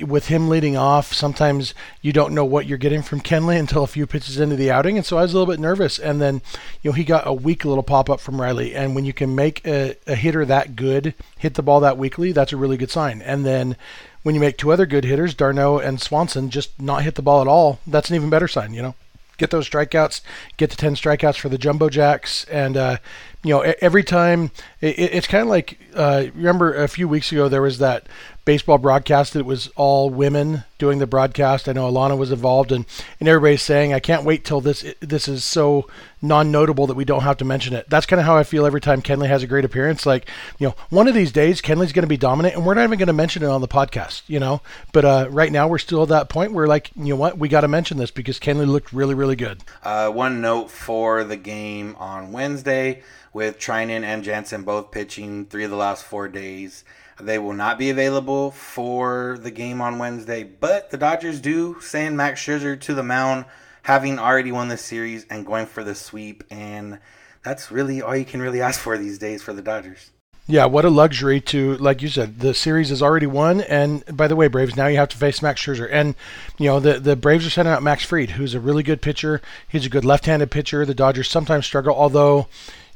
with 0.00 0.28
him 0.28 0.48
leading 0.48 0.78
off, 0.78 1.12
sometimes 1.12 1.74
you 2.00 2.14
don't 2.14 2.34
know 2.34 2.44
what 2.46 2.64
you're 2.64 2.78
getting 2.78 3.02
from 3.02 3.20
Kenley 3.20 3.58
until 3.58 3.84
a 3.84 3.86
few 3.86 4.06
pitches 4.06 4.40
into 4.40 4.56
the 4.56 4.70
outing. 4.70 4.96
And 4.96 5.04
so 5.04 5.18
I 5.18 5.22
was 5.22 5.34
a 5.34 5.38
little 5.38 5.52
bit 5.52 5.60
nervous. 5.60 5.98
And 5.98 6.22
then, 6.22 6.40
you 6.80 6.90
know, 6.90 6.94
he 6.94 7.04
got 7.04 7.26
a 7.26 7.34
weak 7.34 7.66
little 7.66 7.82
pop 7.82 8.08
up 8.08 8.20
from 8.20 8.40
Riley. 8.40 8.74
And 8.74 8.94
when 8.94 9.04
you 9.04 9.12
can 9.12 9.34
make 9.34 9.66
a, 9.66 9.96
a 10.06 10.14
hitter 10.14 10.46
that 10.46 10.74
good 10.74 11.14
hit 11.38 11.54
the 11.54 11.62
ball 11.62 11.80
that 11.80 11.98
weakly, 11.98 12.32
that's 12.32 12.52
a 12.52 12.58
really 12.58 12.78
good 12.78 12.90
sign. 12.90 13.20
And 13.20 13.44
then 13.44 13.76
when 14.22 14.34
you 14.34 14.40
make 14.40 14.56
two 14.56 14.72
other 14.72 14.86
good 14.86 15.04
hitters, 15.04 15.34
d'Arnaud 15.34 15.80
and 15.80 16.00
Swanson, 16.00 16.50
just 16.50 16.80
not 16.80 17.02
hit 17.02 17.14
the 17.14 17.22
ball 17.22 17.40
at 17.42 17.48
all, 17.48 17.78
that's 17.86 18.08
an 18.10 18.16
even 18.16 18.30
better 18.30 18.48
sign, 18.48 18.72
you 18.74 18.82
know? 18.82 18.94
Get 19.40 19.50
those 19.50 19.68
strikeouts, 19.68 20.20
get 20.58 20.70
to 20.70 20.76
10 20.76 20.94
strikeouts 20.94 21.38
for 21.38 21.48
the 21.48 21.58
Jumbo 21.58 21.88
Jacks. 21.88 22.44
And, 22.44 22.76
uh, 22.76 22.98
you 23.42 23.54
know, 23.54 23.60
every 23.80 24.04
time 24.04 24.50
it, 24.80 24.98
it's 24.98 25.26
kind 25.26 25.42
of 25.42 25.48
like, 25.48 25.78
uh, 25.94 26.26
remember 26.34 26.74
a 26.74 26.88
few 26.88 27.08
weeks 27.08 27.32
ago, 27.32 27.48
there 27.48 27.62
was 27.62 27.78
that 27.78 28.06
baseball 28.44 28.78
broadcast, 28.78 29.34
that 29.34 29.44
was 29.44 29.68
all 29.76 30.10
women 30.10 30.64
doing 30.78 30.98
the 30.98 31.06
broadcast. 31.06 31.68
I 31.68 31.72
know 31.72 31.90
Alanna 31.90 32.18
was 32.18 32.32
involved, 32.32 32.72
and, 32.72 32.84
and 33.18 33.28
everybody's 33.28 33.62
saying, 33.62 33.92
I 33.92 34.00
can't 34.00 34.24
wait 34.24 34.44
till 34.44 34.60
this 34.60 34.84
this 35.00 35.28
is 35.28 35.44
so 35.44 35.88
non-notable 36.20 36.86
that 36.88 36.94
we 36.94 37.04
don't 37.04 37.22
have 37.22 37.36
to 37.38 37.44
mention 37.44 37.74
it. 37.74 37.88
That's 37.88 38.06
kind 38.06 38.20
of 38.20 38.26
how 38.26 38.36
I 38.36 38.42
feel 38.42 38.66
every 38.66 38.80
time 38.80 39.02
Kenley 39.02 39.28
has 39.28 39.42
a 39.42 39.46
great 39.46 39.64
appearance. 39.64 40.04
Like, 40.04 40.28
you 40.58 40.66
know, 40.66 40.74
one 40.90 41.08
of 41.08 41.14
these 41.14 41.32
days 41.32 41.62
Kenley's 41.62 41.92
going 41.92 42.02
to 42.02 42.08
be 42.08 42.16
dominant, 42.16 42.56
and 42.56 42.66
we're 42.66 42.74
not 42.74 42.84
even 42.84 42.98
going 42.98 43.06
to 43.06 43.12
mention 43.12 43.42
it 43.42 43.48
on 43.48 43.60
the 43.60 43.68
podcast, 43.68 44.22
you 44.26 44.40
know. 44.40 44.60
But 44.92 45.04
uh, 45.04 45.28
right 45.30 45.52
now 45.52 45.68
we're 45.68 45.78
still 45.78 46.02
at 46.02 46.08
that 46.08 46.28
point 46.28 46.52
where, 46.52 46.66
like, 46.66 46.90
you 46.96 47.14
know 47.14 47.16
what, 47.16 47.38
we 47.38 47.48
got 47.48 47.62
to 47.62 47.68
mention 47.68 47.96
this 47.96 48.10
because 48.10 48.38
Kenley 48.38 48.66
looked 48.66 48.92
really, 48.92 49.14
really 49.14 49.36
good. 49.36 49.62
Uh, 49.82 50.10
one 50.10 50.40
note 50.40 50.70
for 50.70 51.24
the 51.24 51.36
game 51.36 51.94
on 51.98 52.32
Wednesday 52.32 53.02
with 53.32 53.58
Treinen 53.58 54.02
and 54.02 54.24
Jansen 54.24 54.62
both 54.62 54.90
pitching 54.90 55.46
three 55.46 55.64
of 55.64 55.70
the 55.70 55.76
last 55.76 56.04
four 56.04 56.28
days. 56.28 56.84
They 57.20 57.38
will 57.38 57.52
not 57.52 57.78
be 57.78 57.90
available 57.90 58.50
for 58.50 59.38
the 59.40 59.50
game 59.50 59.80
on 59.80 59.98
Wednesday, 59.98 60.42
but 60.42 60.90
the 60.90 60.96
Dodgers 60.96 61.40
do 61.40 61.80
send 61.80 62.16
Max 62.16 62.40
Scherzer 62.40 62.80
to 62.80 62.94
the 62.94 63.02
mound, 63.02 63.44
having 63.82 64.18
already 64.18 64.52
won 64.52 64.68
the 64.68 64.78
series 64.78 65.26
and 65.28 65.46
going 65.46 65.66
for 65.66 65.84
the 65.84 65.94
sweep. 65.94 66.44
And 66.50 66.98
that's 67.42 67.70
really 67.70 68.00
all 68.00 68.16
you 68.16 68.24
can 68.24 68.40
really 68.40 68.62
ask 68.62 68.80
for 68.80 68.96
these 68.96 69.18
days 69.18 69.42
for 69.42 69.52
the 69.52 69.62
Dodgers. 69.62 70.10
Yeah, 70.46 70.66
what 70.66 70.84
a 70.84 70.90
luxury 70.90 71.40
to, 71.42 71.76
like 71.76 72.02
you 72.02 72.08
said, 72.08 72.40
the 72.40 72.54
series 72.54 72.90
is 72.90 73.02
already 73.02 73.26
won. 73.26 73.60
And 73.60 74.04
by 74.16 74.26
the 74.26 74.34
way, 74.34 74.48
Braves, 74.48 74.74
now 74.74 74.88
you 74.88 74.96
have 74.96 75.10
to 75.10 75.16
face 75.16 75.42
Max 75.42 75.62
Scherzer. 75.62 75.88
And, 75.92 76.16
you 76.58 76.66
know, 76.66 76.80
the, 76.80 76.98
the 76.98 77.14
Braves 77.14 77.46
are 77.46 77.50
sending 77.50 77.72
out 77.72 77.84
Max 77.84 78.04
Fried, 78.04 78.30
who's 78.30 78.54
a 78.54 78.60
really 78.60 78.82
good 78.82 79.00
pitcher. 79.00 79.40
He's 79.68 79.86
a 79.86 79.90
good 79.90 80.04
left 80.04 80.26
handed 80.26 80.50
pitcher. 80.50 80.84
The 80.84 80.94
Dodgers 80.94 81.30
sometimes 81.30 81.66
struggle, 81.66 81.94
although, 81.94 82.48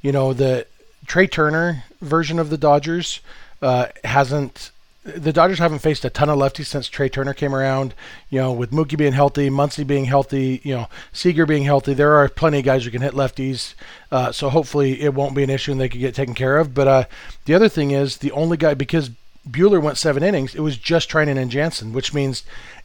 you 0.04 0.12
know, 0.12 0.34
the 0.34 0.66
Trea 1.06 1.26
Turner 1.26 1.82
version 2.02 2.38
of 2.38 2.50
the 2.50 2.58
Dodgers 2.58 3.20
uh, 3.62 3.86
hasn't 4.04 4.70
the 5.02 5.32
Dodgers 5.32 5.58
haven't 5.58 5.80
faced 5.80 6.04
a 6.04 6.10
ton 6.10 6.30
of 6.30 6.38
lefties 6.38 6.66
since 6.66 6.88
Trea 6.88 7.08
Turner 7.08 7.34
came 7.34 7.54
around. 7.54 7.94
You 8.30 8.40
know, 8.40 8.52
with 8.52 8.70
Mookie 8.70 8.96
being 8.96 9.12
healthy, 9.12 9.50
Muncy 9.50 9.86
being 9.86 10.06
healthy, 10.06 10.60
you 10.62 10.74
know, 10.74 10.88
Seager 11.12 11.46
being 11.46 11.64
healthy, 11.64 11.92
there 11.94 12.14
are 12.14 12.28
plenty 12.28 12.58
of 12.58 12.64
guys 12.64 12.84
who 12.84 12.90
can 12.90 13.02
hit 13.02 13.12
lefties. 13.12 13.74
Uh, 14.10 14.30
so 14.30 14.50
hopefully 14.50 15.00
it 15.00 15.14
won't 15.14 15.34
be 15.34 15.42
an 15.42 15.50
issue 15.50 15.72
and 15.72 15.80
they 15.80 15.90
can 15.90 16.00
get 16.00 16.14
taken 16.14 16.34
care 16.34 16.58
of. 16.58 16.74
But 16.74 16.88
uh, 16.88 17.04
the 17.46 17.54
other 17.54 17.68
thing 17.68 17.90
is 17.90 18.18
the 18.18 18.32
only 18.32 18.56
guy 18.56 18.74
because 18.74 19.10
Buehler 19.48 19.80
went 19.80 19.98
seven 19.98 20.22
innings, 20.22 20.54
it 20.54 20.60
was 20.60 20.78
just 20.78 21.10
Treinen 21.10 21.36
and 21.38 21.50
Jansen, 21.50 21.92
which 21.92 22.14
means 22.14 22.44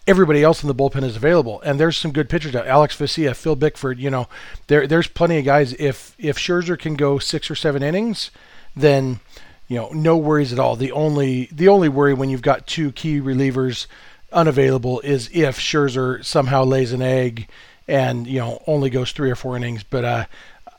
everybody 0.09 0.41
else 0.41 0.63
in 0.63 0.67
the 0.67 0.75
bullpen 0.75 1.03
is 1.03 1.15
available. 1.15 1.61
And 1.61 1.79
there's 1.79 1.95
some 1.95 2.11
good 2.11 2.29
pitchers 2.29 2.55
out. 2.55 2.65
Alex 2.65 2.97
Vesia, 2.97 3.35
Phil 3.35 3.55
Bickford, 3.55 3.99
you 3.99 4.09
know, 4.09 4.27
there 4.67 4.87
there's 4.87 5.07
plenty 5.07 5.37
of 5.37 5.45
guys. 5.45 5.73
If 5.73 6.15
if 6.17 6.37
Scherzer 6.37 6.77
can 6.77 6.95
go 6.95 7.19
six 7.19 7.51
or 7.51 7.55
seven 7.55 7.83
innings, 7.83 8.31
then 8.75 9.19
you 9.67 9.77
know, 9.77 9.89
no 9.93 10.17
worries 10.17 10.51
at 10.51 10.57
all. 10.57 10.75
The 10.75 10.91
only 10.91 11.47
the 11.51 11.67
only 11.67 11.89
worry 11.89 12.15
when 12.15 12.29
you've 12.29 12.41
got 12.41 12.65
two 12.65 12.91
key 12.91 13.21
relievers 13.21 13.85
unavailable 14.31 14.99
is 15.01 15.29
if 15.31 15.59
Scherzer 15.59 16.25
somehow 16.25 16.63
lays 16.63 16.91
an 16.91 17.03
egg 17.03 17.47
and 17.87 18.27
you 18.27 18.39
know 18.39 18.63
only 18.65 18.89
goes 18.89 19.11
three 19.11 19.29
or 19.29 19.35
four 19.35 19.55
innings. 19.55 19.83
But 19.83 20.05
uh, 20.05 20.25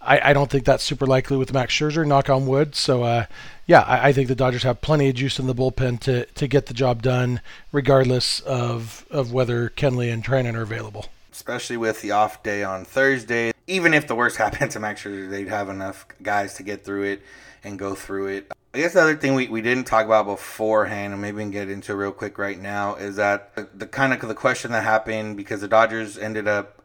I, 0.00 0.30
I 0.30 0.32
don't 0.32 0.50
think 0.50 0.64
that's 0.64 0.82
super 0.82 1.06
likely 1.06 1.36
with 1.36 1.52
Max 1.52 1.74
Scherzer. 1.74 2.06
Knock 2.06 2.30
on 2.30 2.46
wood. 2.46 2.74
So 2.74 3.02
uh, 3.02 3.26
yeah, 3.66 3.82
I, 3.82 4.08
I, 4.08 4.12
think 4.12 4.28
the 4.28 4.34
Dodgers 4.34 4.62
have 4.62 4.80
plenty 4.80 5.08
of 5.08 5.14
juice 5.14 5.38
in 5.38 5.46
the 5.46 5.54
bullpen 5.54 6.00
to 6.00 6.24
to 6.26 6.48
get 6.48 6.66
the 6.66 6.74
job 6.74 7.02
done, 7.02 7.40
regardless 7.72 8.40
of 8.40 9.06
of 9.10 9.32
whether 9.32 9.68
Kenley 9.70 10.12
and 10.12 10.24
Treinen 10.24 10.54
are 10.54 10.62
available. 10.62 11.06
Especially 11.32 11.76
with 11.76 12.02
the 12.02 12.10
off 12.10 12.42
day 12.42 12.62
on 12.62 12.84
Thursday, 12.84 13.52
even 13.66 13.94
if 13.94 14.06
the 14.06 14.14
worst 14.14 14.36
happened 14.38 14.70
to 14.72 14.80
Max 14.80 15.02
Scherzer, 15.02 15.28
they'd 15.28 15.48
have 15.48 15.68
enough 15.68 16.06
guys 16.22 16.54
to 16.54 16.62
get 16.62 16.84
through 16.84 17.04
it 17.04 17.22
and 17.62 17.78
go 17.78 17.94
through 17.94 18.28
it. 18.28 18.52
I 18.72 18.78
guess 18.78 18.92
the 18.92 19.02
other 19.02 19.16
thing 19.16 19.34
we, 19.34 19.48
we 19.48 19.62
didn't 19.62 19.84
talk 19.84 20.06
about 20.06 20.26
beforehand, 20.26 21.12
and 21.12 21.20
maybe 21.20 21.38
we 21.38 21.42
can 21.42 21.50
get 21.50 21.68
into 21.68 21.94
real 21.96 22.12
quick 22.12 22.38
right 22.38 22.58
now, 22.58 22.94
is 22.94 23.16
that 23.16 23.54
the, 23.56 23.68
the 23.74 23.86
kind 23.86 24.12
of 24.12 24.20
the 24.20 24.34
question 24.34 24.70
that 24.72 24.84
happened 24.84 25.36
because 25.36 25.60
the 25.60 25.68
Dodgers 25.68 26.16
ended 26.16 26.46
up 26.46 26.79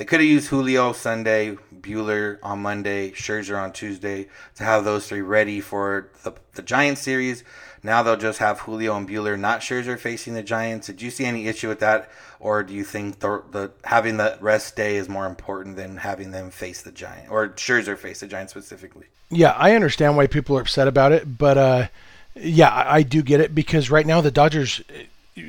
they 0.00 0.06
could 0.06 0.20
have 0.20 0.28
used 0.30 0.48
Julio 0.48 0.94
Sunday, 0.94 1.58
Buehler 1.78 2.38
on 2.42 2.62
Monday, 2.62 3.10
Scherzer 3.10 3.62
on 3.62 3.70
Tuesday 3.70 4.28
to 4.54 4.64
have 4.64 4.82
those 4.82 5.06
three 5.06 5.20
ready 5.20 5.60
for 5.60 6.08
the 6.22 6.32
the 6.54 6.62
Giants 6.62 7.02
series. 7.02 7.44
Now 7.82 8.02
they'll 8.02 8.16
just 8.16 8.38
have 8.38 8.60
Julio 8.60 8.96
and 8.96 9.06
Buehler, 9.06 9.38
not 9.38 9.60
Scherzer, 9.60 9.98
facing 9.98 10.32
the 10.32 10.42
Giants. 10.42 10.86
Did 10.86 11.02
you 11.02 11.10
see 11.10 11.26
any 11.26 11.48
issue 11.48 11.68
with 11.68 11.80
that, 11.80 12.08
or 12.38 12.62
do 12.62 12.72
you 12.72 12.82
think 12.82 13.18
the, 13.18 13.42
the 13.50 13.72
having 13.84 14.16
the 14.16 14.38
rest 14.40 14.74
day 14.74 14.96
is 14.96 15.06
more 15.06 15.26
important 15.26 15.76
than 15.76 15.98
having 15.98 16.30
them 16.30 16.50
face 16.50 16.80
the 16.80 16.92
Giant 16.92 17.30
or 17.30 17.50
Scherzer 17.50 17.98
face 17.98 18.20
the 18.20 18.26
Giants 18.26 18.54
specifically? 18.54 19.04
Yeah, 19.28 19.50
I 19.50 19.74
understand 19.74 20.16
why 20.16 20.28
people 20.28 20.56
are 20.56 20.62
upset 20.62 20.88
about 20.88 21.12
it, 21.12 21.36
but 21.36 21.58
uh, 21.58 21.88
yeah, 22.34 22.70
I, 22.70 22.96
I 22.96 23.02
do 23.02 23.20
get 23.20 23.40
it 23.40 23.54
because 23.54 23.90
right 23.90 24.06
now 24.06 24.22
the 24.22 24.30
Dodgers 24.30 24.80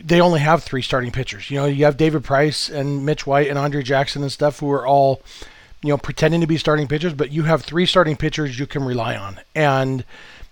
they 0.03 0.21
only 0.21 0.39
have 0.39 0.63
three 0.63 0.81
starting 0.81 1.11
pitchers. 1.11 1.49
You 1.49 1.57
know, 1.57 1.65
you 1.65 1.85
have 1.85 1.97
David 1.97 2.23
Price 2.23 2.69
and 2.69 3.05
Mitch 3.05 3.25
White 3.25 3.47
and 3.47 3.57
Andre 3.57 3.83
Jackson 3.83 4.21
and 4.21 4.31
stuff 4.31 4.59
who 4.59 4.71
are 4.71 4.85
all, 4.85 5.21
you 5.81 5.89
know, 5.89 5.97
pretending 5.97 6.41
to 6.41 6.47
be 6.47 6.57
starting 6.57 6.87
pitchers, 6.87 7.13
but 7.13 7.31
you 7.31 7.43
have 7.43 7.63
three 7.63 7.85
starting 7.85 8.15
pitchers 8.15 8.57
you 8.57 8.67
can 8.67 8.83
rely 8.83 9.15
on. 9.15 9.39
And 9.55 10.05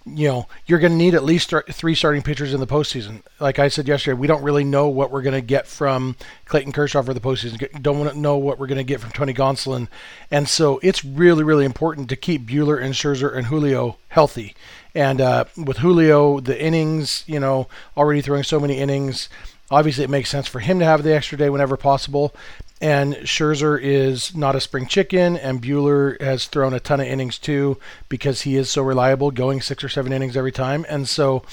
you 0.06 0.28
know, 0.28 0.48
you're 0.66 0.80
going 0.80 0.94
to 0.94 0.98
need 0.98 1.14
at 1.14 1.24
least 1.24 1.54
three 1.72 1.96
starting 1.96 2.22
pitchers 2.22 2.54
in 2.54 2.60
the 2.60 2.68
postseason. 2.68 3.22
Like 3.40 3.60
I 3.60 3.68
said 3.68 3.88
yesterday, 3.88 4.18
we 4.18 4.28
don't 4.28 4.44
really 4.44 4.64
know 4.64 4.88
what 4.88 5.12
we're 5.12 5.22
going 5.22 5.36
to 5.36 5.42
get 5.42 5.68
from 5.68 6.16
Clayton 6.46 6.72
Kershaw 6.72 7.02
for 7.02 7.14
the 7.14 7.20
postseason. 7.20 7.82
Don't 7.82 8.18
know 8.18 8.38
what 8.38 8.60
we're 8.60 8.68
going 8.68 8.78
to 8.78 8.84
get 8.84 9.02
from 9.02 9.12
Tony 9.12 9.34
Gonsolin, 9.34 9.88
and 10.32 10.48
so 10.48 10.80
it's 10.82 11.04
really, 11.04 11.44
really 11.44 11.66
important 11.66 12.10
to 12.10 12.16
keep 12.16 12.48
Buehler 12.48 12.82
and 12.82 12.94
Scherzer 12.94 13.36
and 13.36 13.48
Julio 13.48 13.98
healthy. 14.08 14.56
And 14.96 15.22
uh, 15.22 15.46
with 15.56 15.78
Julio, 15.78 16.40
the 16.40 16.60
innings, 16.60 17.24
you 17.28 17.40
know, 17.40 17.68
already 17.96 18.22
throwing 18.22 18.44
so 18.44 18.60
many 18.60 18.78
innings, 18.78 19.30
obviously 19.70 20.04
it 20.04 20.10
makes 20.10 20.30
sense 20.30 20.48
for 20.48 20.60
him 20.60 20.80
to 20.80 20.86
have 20.86 21.04
the 21.04 21.14
extra 21.14 21.38
day 21.38 21.50
whenever 21.50 21.78
possible. 21.78 22.34
And 22.82 23.16
Scherzer 23.16 23.80
is 23.82 24.34
not 24.36 24.56
a 24.56 24.62
spring 24.62 24.88
chicken, 24.88 25.36
and 25.36 25.62
Buehler 25.62 26.20
has 26.22 26.46
thrown 26.46 26.74
a 26.74 26.80
ton 26.80 27.02
of 27.02 27.08
innings 27.08 27.38
too 27.38 27.78
because 28.08 28.44
he 28.44 28.56
is 28.56 28.70
so 28.70 28.82
reliable, 28.82 29.32
going 29.32 29.62
six 29.62 29.84
or 29.84 29.90
seven 29.90 30.14
innings 30.14 30.38
every 30.38 30.54
time. 30.54 30.86
And 30.88 31.08
so, 31.08 31.44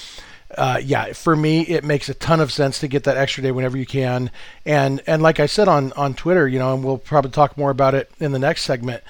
uh, 0.57 0.81
yeah, 0.83 1.13
for 1.15 1.35
me, 1.35 1.63
it 1.63 1.83
makes 1.83 2.09
a 2.09 2.15
ton 2.15 2.39
of 2.39 2.53
sense 2.53 2.79
to 2.79 2.89
get 2.89 3.03
that 3.05 3.17
extra 3.17 3.43
day 3.43 3.51
whenever 3.51 3.77
you 3.77 3.87
can. 3.87 4.31
And 4.65 5.03
and 5.09 5.21
like 5.21 5.41
I 5.41 5.47
said 5.47 5.67
on 5.67 5.93
on 5.95 6.15
Twitter, 6.15 6.47
you 6.47 6.61
know, 6.61 6.75
and 6.75 6.85
we'll 6.85 6.99
probably 6.99 7.33
talk 7.33 7.59
more 7.59 7.71
about 7.71 7.95
it 7.95 8.09
in 8.21 8.31
the 8.31 8.39
next 8.39 8.63
segment. 8.63 9.03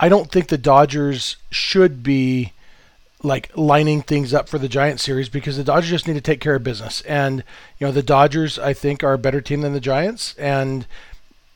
I 0.00 0.08
don't 0.08 0.30
think 0.30 0.48
the 0.48 0.58
Dodgers 0.58 1.36
should 1.50 2.02
be 2.02 2.52
like 3.22 3.50
lining 3.56 4.02
things 4.02 4.32
up 4.32 4.48
for 4.48 4.58
the 4.58 4.68
Giant 4.68 5.00
series 5.00 5.28
because 5.28 5.56
the 5.56 5.64
Dodgers 5.64 5.90
just 5.90 6.06
need 6.06 6.14
to 6.14 6.20
take 6.20 6.40
care 6.40 6.54
of 6.54 6.62
business. 6.62 7.00
And 7.02 7.42
you 7.78 7.86
know, 7.86 7.92
the 7.92 8.02
Dodgers 8.02 8.58
I 8.58 8.72
think 8.72 9.02
are 9.02 9.12
a 9.12 9.18
better 9.18 9.40
team 9.40 9.62
than 9.62 9.72
the 9.72 9.80
Giants 9.80 10.34
and 10.38 10.86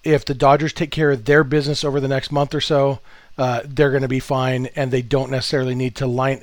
if 0.05 0.25
the 0.25 0.35
Dodgers 0.35 0.73
take 0.73 0.91
care 0.91 1.11
of 1.11 1.25
their 1.25 1.45
business 1.45 1.85
over 1.85 2.01
the 2.01 2.09
next 2.09 2.33
month 2.33 2.55
or 2.55 2.61
so, 2.61 3.01
uh, 3.39 3.63
they're 3.65 3.91
going 3.91 4.03
to 4.03 4.09
be 4.09 4.21
fine, 4.21 4.67
and 4.77 4.91
they 4.91 5.03
don't 5.03 5.31
necessarily 5.31 5.75
need 5.75 5.95
to 5.97 6.07
line, 6.07 6.43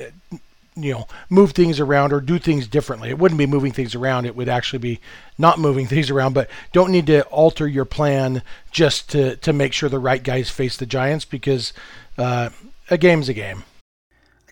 you 0.75 0.93
know, 0.93 1.07
move 1.29 1.51
things 1.51 1.79
around 1.79 2.13
or 2.13 2.21
do 2.21 2.39
things 2.39 2.67
differently. 2.67 3.09
It 3.09 3.19
wouldn't 3.19 3.37
be 3.37 3.45
moving 3.45 3.71
things 3.71 3.95
around; 3.95 4.25
it 4.25 4.35
would 4.35 4.49
actually 4.49 4.79
be 4.79 4.99
not 5.37 5.59
moving 5.59 5.87
things 5.87 6.09
around. 6.09 6.33
But 6.33 6.49
don't 6.71 6.91
need 6.91 7.07
to 7.07 7.23
alter 7.25 7.67
your 7.67 7.85
plan 7.85 8.41
just 8.71 9.09
to 9.11 9.35
to 9.37 9.53
make 9.53 9.73
sure 9.73 9.89
the 9.89 9.99
right 9.99 10.23
guys 10.23 10.49
face 10.49 10.77
the 10.77 10.85
Giants 10.85 11.25
because 11.25 11.73
uh, 12.17 12.49
a 12.89 12.97
game's 12.97 13.29
a 13.29 13.33
game. 13.33 13.63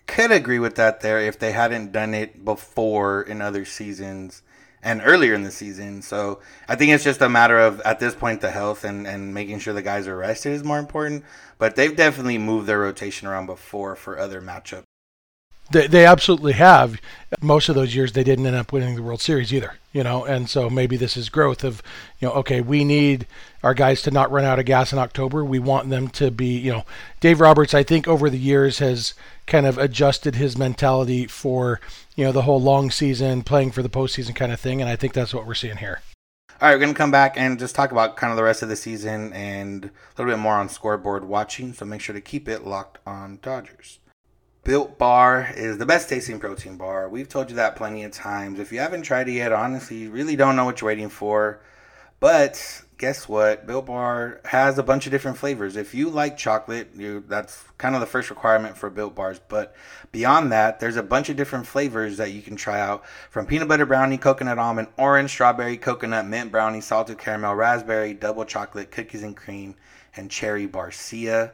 Could 0.08 0.32
agree 0.32 0.58
with 0.58 0.74
that 0.74 1.00
there 1.00 1.20
if 1.20 1.38
they 1.38 1.52
hadn't 1.52 1.92
done 1.92 2.14
it 2.14 2.44
before 2.44 3.22
in 3.22 3.40
other 3.40 3.64
seasons 3.64 4.42
and 4.82 5.00
earlier 5.04 5.34
in 5.34 5.42
the 5.42 5.50
season. 5.50 6.02
So 6.02 6.40
I 6.66 6.74
think 6.74 6.92
it's 6.92 7.04
just 7.04 7.20
a 7.20 7.28
matter 7.28 7.58
of 7.58 7.80
at 7.82 8.00
this 8.00 8.14
point 8.14 8.40
the 8.40 8.50
health 8.50 8.84
and, 8.84 9.06
and 9.06 9.34
making 9.34 9.60
sure 9.60 9.74
the 9.74 9.82
guys 9.82 10.08
are 10.08 10.16
rested 10.16 10.52
is 10.52 10.64
more 10.64 10.78
important. 10.78 11.24
But 11.58 11.76
they've 11.76 11.94
definitely 11.94 12.38
moved 12.38 12.66
their 12.66 12.80
rotation 12.80 13.28
around 13.28 13.46
before 13.46 13.94
for 13.94 14.18
other 14.18 14.40
matchups. 14.40 14.87
They, 15.70 15.86
they 15.86 16.06
absolutely 16.06 16.54
have. 16.54 17.00
Most 17.42 17.68
of 17.68 17.74
those 17.74 17.94
years 17.94 18.12
they 18.12 18.24
didn't 18.24 18.46
end 18.46 18.56
up 18.56 18.72
winning 18.72 18.94
the 18.94 19.02
World 19.02 19.20
Series 19.20 19.52
either, 19.52 19.74
you 19.92 20.02
know. 20.02 20.24
And 20.24 20.48
so 20.48 20.70
maybe 20.70 20.96
this 20.96 21.16
is 21.16 21.28
growth 21.28 21.62
of, 21.62 21.82
you 22.20 22.28
know, 22.28 22.34
okay, 22.34 22.62
we 22.62 22.84
need 22.84 23.26
our 23.62 23.74
guys 23.74 24.00
to 24.02 24.10
not 24.10 24.30
run 24.30 24.44
out 24.44 24.58
of 24.58 24.64
gas 24.64 24.92
in 24.92 24.98
October. 24.98 25.44
We 25.44 25.58
want 25.58 25.90
them 25.90 26.08
to 26.10 26.30
be, 26.30 26.58
you 26.58 26.72
know, 26.72 26.84
Dave 27.20 27.40
Roberts. 27.40 27.74
I 27.74 27.82
think 27.82 28.08
over 28.08 28.30
the 28.30 28.38
years 28.38 28.78
has 28.78 29.12
kind 29.46 29.66
of 29.66 29.76
adjusted 29.78 30.36
his 30.36 30.56
mentality 30.56 31.26
for 31.26 31.80
you 32.14 32.24
know 32.24 32.32
the 32.32 32.42
whole 32.42 32.60
long 32.60 32.90
season 32.90 33.42
playing 33.42 33.72
for 33.72 33.82
the 33.82 33.88
postseason 33.88 34.34
kind 34.34 34.52
of 34.52 34.60
thing, 34.60 34.80
and 34.80 34.90
I 34.90 34.96
think 34.96 35.12
that's 35.12 35.34
what 35.34 35.46
we're 35.46 35.54
seeing 35.54 35.76
here. 35.76 36.00
All 36.60 36.68
right, 36.68 36.74
we're 36.74 36.80
gonna 36.80 36.94
come 36.94 37.12
back 37.12 37.34
and 37.36 37.58
just 37.58 37.74
talk 37.74 37.92
about 37.92 38.16
kind 38.16 38.32
of 38.32 38.36
the 38.36 38.42
rest 38.42 38.62
of 38.62 38.68
the 38.68 38.74
season 38.74 39.32
and 39.32 39.84
a 39.84 39.90
little 40.16 40.32
bit 40.32 40.40
more 40.40 40.54
on 40.54 40.68
scoreboard 40.68 41.24
watching. 41.24 41.72
So 41.72 41.84
make 41.84 42.00
sure 42.00 42.14
to 42.14 42.20
keep 42.20 42.48
it 42.48 42.66
locked 42.66 42.98
on 43.06 43.38
Dodgers. 43.42 44.00
Built 44.64 44.98
Bar 44.98 45.50
is 45.56 45.78
the 45.78 45.86
best 45.86 46.08
tasting 46.08 46.38
protein 46.38 46.76
bar. 46.76 47.08
We've 47.08 47.28
told 47.28 47.48
you 47.48 47.56
that 47.56 47.76
plenty 47.76 48.04
of 48.04 48.12
times. 48.12 48.60
If 48.60 48.72
you 48.72 48.80
haven't 48.80 49.02
tried 49.02 49.28
it 49.28 49.32
yet, 49.32 49.52
honestly, 49.52 49.96
you 49.96 50.10
really 50.10 50.36
don't 50.36 50.56
know 50.56 50.64
what 50.64 50.80
you're 50.80 50.88
waiting 50.88 51.08
for. 51.08 51.60
But 52.20 52.82
guess 52.98 53.28
what? 53.28 53.66
Built 53.66 53.86
Bar 53.86 54.40
has 54.44 54.76
a 54.76 54.82
bunch 54.82 55.06
of 55.06 55.12
different 55.12 55.38
flavors. 55.38 55.76
If 55.76 55.94
you 55.94 56.10
like 56.10 56.36
chocolate, 56.36 56.90
you 56.96 57.24
that's 57.28 57.64
kind 57.78 57.94
of 57.94 58.00
the 58.00 58.06
first 58.06 58.28
requirement 58.28 58.76
for 58.76 58.90
Built 58.90 59.14
Bars. 59.14 59.40
But 59.48 59.74
beyond 60.10 60.50
that, 60.50 60.80
there's 60.80 60.96
a 60.96 61.02
bunch 61.02 61.28
of 61.28 61.36
different 61.36 61.66
flavors 61.66 62.16
that 62.16 62.32
you 62.32 62.42
can 62.42 62.56
try 62.56 62.80
out 62.80 63.06
from 63.30 63.46
peanut 63.46 63.68
butter 63.68 63.86
brownie, 63.86 64.18
coconut 64.18 64.58
almond, 64.58 64.88
orange, 64.98 65.30
strawberry, 65.30 65.76
coconut, 65.76 66.26
mint 66.26 66.50
brownie, 66.50 66.80
salted 66.80 67.18
caramel, 67.18 67.54
raspberry, 67.54 68.14
double 68.14 68.44
chocolate, 68.44 68.90
cookies 68.90 69.22
and 69.22 69.36
cream, 69.36 69.76
and 70.16 70.30
cherry 70.30 70.66
barcia. 70.66 71.52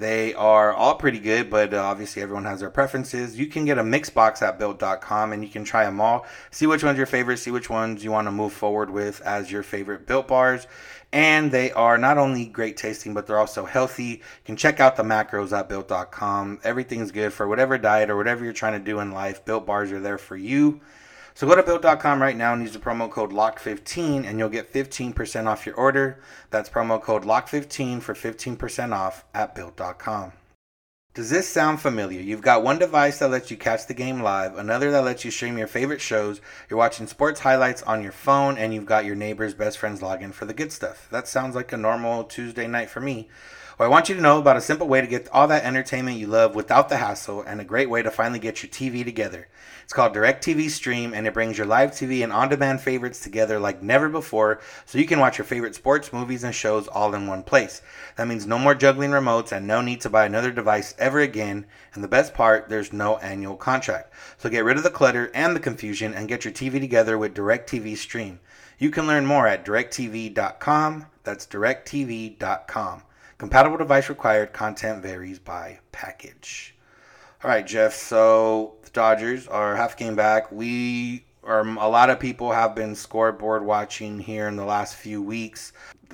They 0.00 0.32
are 0.32 0.72
all 0.72 0.94
pretty 0.94 1.18
good, 1.18 1.50
but 1.50 1.74
uh, 1.74 1.82
obviously 1.82 2.22
everyone 2.22 2.46
has 2.46 2.60
their 2.60 2.70
preferences. 2.70 3.38
You 3.38 3.48
can 3.48 3.66
get 3.66 3.76
a 3.76 3.84
mix 3.84 4.08
box 4.08 4.40
at 4.40 4.58
built.com 4.58 5.34
and 5.34 5.44
you 5.44 5.50
can 5.50 5.62
try 5.62 5.84
them 5.84 6.00
all. 6.00 6.24
See 6.50 6.66
which 6.66 6.82
one's 6.82 6.94
are 6.94 6.96
your 6.96 7.06
favorite, 7.06 7.36
see 7.36 7.50
which 7.50 7.68
ones 7.68 8.02
you 8.02 8.10
want 8.10 8.26
to 8.26 8.32
move 8.32 8.54
forward 8.54 8.88
with 8.88 9.20
as 9.20 9.52
your 9.52 9.62
favorite 9.62 10.06
built 10.06 10.26
bars. 10.26 10.66
And 11.12 11.52
they 11.52 11.70
are 11.72 11.98
not 11.98 12.16
only 12.16 12.46
great 12.46 12.78
tasting, 12.78 13.12
but 13.12 13.26
they're 13.26 13.38
also 13.38 13.66
healthy. 13.66 14.04
You 14.04 14.20
can 14.46 14.56
check 14.56 14.80
out 14.80 14.96
the 14.96 15.02
macros 15.02 15.52
at 15.52 15.68
built.com. 15.68 16.60
Everything's 16.64 17.12
good 17.12 17.34
for 17.34 17.46
whatever 17.46 17.76
diet 17.76 18.08
or 18.08 18.16
whatever 18.16 18.42
you're 18.42 18.54
trying 18.54 18.78
to 18.82 18.90
do 18.90 19.00
in 19.00 19.12
life. 19.12 19.44
Built 19.44 19.66
bars 19.66 19.92
are 19.92 20.00
there 20.00 20.16
for 20.16 20.34
you. 20.34 20.80
So 21.34 21.46
go 21.46 21.54
to 21.54 21.62
built.com 21.62 22.20
right 22.20 22.36
now 22.36 22.52
and 22.52 22.62
use 22.62 22.72
the 22.72 22.78
promo 22.78 23.10
code 23.10 23.30
LOCK15 23.30 24.26
and 24.26 24.38
you'll 24.38 24.48
get 24.48 24.72
15% 24.72 25.46
off 25.46 25.66
your 25.66 25.74
order. 25.74 26.20
That's 26.50 26.68
promo 26.68 27.00
code 27.00 27.24
LOCK15 27.24 28.02
for 28.02 28.14
15% 28.14 28.92
off 28.92 29.24
at 29.34 29.54
built.com. 29.54 30.32
Does 31.12 31.28
this 31.28 31.48
sound 31.48 31.80
familiar? 31.80 32.20
You've 32.20 32.40
got 32.40 32.62
one 32.62 32.78
device 32.78 33.18
that 33.18 33.30
lets 33.30 33.50
you 33.50 33.56
catch 33.56 33.88
the 33.88 33.94
game 33.94 34.22
live, 34.22 34.56
another 34.56 34.92
that 34.92 35.02
lets 35.02 35.24
you 35.24 35.32
stream 35.32 35.58
your 35.58 35.66
favorite 35.66 36.00
shows, 36.00 36.40
you're 36.68 36.78
watching 36.78 37.08
sports 37.08 37.40
highlights 37.40 37.82
on 37.82 38.00
your 38.00 38.12
phone, 38.12 38.56
and 38.56 38.72
you've 38.72 38.86
got 38.86 39.04
your 39.04 39.16
neighbor's 39.16 39.52
best 39.52 39.78
friend's 39.78 40.00
login 40.00 40.32
for 40.32 40.44
the 40.44 40.54
good 40.54 40.70
stuff. 40.70 41.08
That 41.10 41.26
sounds 41.26 41.56
like 41.56 41.72
a 41.72 41.76
normal 41.76 42.22
Tuesday 42.22 42.68
night 42.68 42.90
for 42.90 43.00
me. 43.00 43.28
I 43.82 43.88
want 43.88 44.10
you 44.10 44.14
to 44.14 44.20
know 44.20 44.38
about 44.38 44.58
a 44.58 44.60
simple 44.60 44.88
way 44.88 45.00
to 45.00 45.06
get 45.06 45.30
all 45.32 45.48
that 45.48 45.64
entertainment 45.64 46.18
you 46.18 46.26
love 46.26 46.54
without 46.54 46.90
the 46.90 46.98
hassle 46.98 47.40
and 47.40 47.62
a 47.62 47.64
great 47.64 47.88
way 47.88 48.02
to 48.02 48.10
finally 48.10 48.38
get 48.38 48.62
your 48.62 48.68
TV 48.68 49.02
together. 49.02 49.48
It's 49.84 49.94
called 49.94 50.14
DirecTV 50.14 50.68
Stream 50.68 51.14
and 51.14 51.26
it 51.26 51.32
brings 51.32 51.56
your 51.56 51.66
live 51.66 51.92
TV 51.92 52.22
and 52.22 52.30
on 52.30 52.50
demand 52.50 52.82
favorites 52.82 53.20
together 53.20 53.58
like 53.58 53.82
never 53.82 54.10
before 54.10 54.60
so 54.84 54.98
you 54.98 55.06
can 55.06 55.18
watch 55.18 55.38
your 55.38 55.46
favorite 55.46 55.74
sports, 55.74 56.12
movies, 56.12 56.44
and 56.44 56.54
shows 56.54 56.88
all 56.88 57.14
in 57.14 57.26
one 57.26 57.42
place. 57.42 57.80
That 58.16 58.28
means 58.28 58.46
no 58.46 58.58
more 58.58 58.74
juggling 58.74 59.12
remotes 59.12 59.50
and 59.50 59.66
no 59.66 59.80
need 59.80 60.02
to 60.02 60.10
buy 60.10 60.26
another 60.26 60.52
device 60.52 60.94
ever 60.98 61.20
again. 61.20 61.64
And 61.94 62.04
the 62.04 62.08
best 62.08 62.34
part, 62.34 62.68
there's 62.68 62.92
no 62.92 63.16
annual 63.16 63.56
contract. 63.56 64.12
So 64.36 64.50
get 64.50 64.64
rid 64.66 64.76
of 64.76 64.82
the 64.82 64.90
clutter 64.90 65.30
and 65.32 65.56
the 65.56 65.60
confusion 65.60 66.12
and 66.12 66.28
get 66.28 66.44
your 66.44 66.52
TV 66.52 66.80
together 66.80 67.16
with 67.16 67.32
DirecTV 67.32 67.96
Stream. 67.96 68.40
You 68.78 68.90
can 68.90 69.06
learn 69.06 69.24
more 69.24 69.46
at 69.46 69.64
directv.com. 69.64 71.06
That's 71.24 71.46
directv.com. 71.46 73.04
Compatible 73.40 73.78
device 73.78 74.10
required. 74.10 74.52
Content 74.52 75.00
varies 75.00 75.38
by 75.38 75.78
package. 75.92 76.74
All 77.42 77.50
right, 77.50 77.66
Jeff. 77.66 77.94
So 77.94 78.74
the 78.82 78.90
Dodgers 78.90 79.48
are 79.48 79.74
half 79.74 79.96
game 79.96 80.14
back. 80.14 80.52
We 80.52 81.24
are 81.42 81.66
a 81.66 81.88
lot 81.88 82.10
of 82.10 82.20
people 82.20 82.52
have 82.52 82.74
been 82.74 82.94
scoreboard 82.94 83.64
watching 83.64 84.18
here 84.18 84.46
in 84.46 84.56
the 84.56 84.66
last 84.66 84.96
few 84.96 85.22
weeks. 85.22 85.72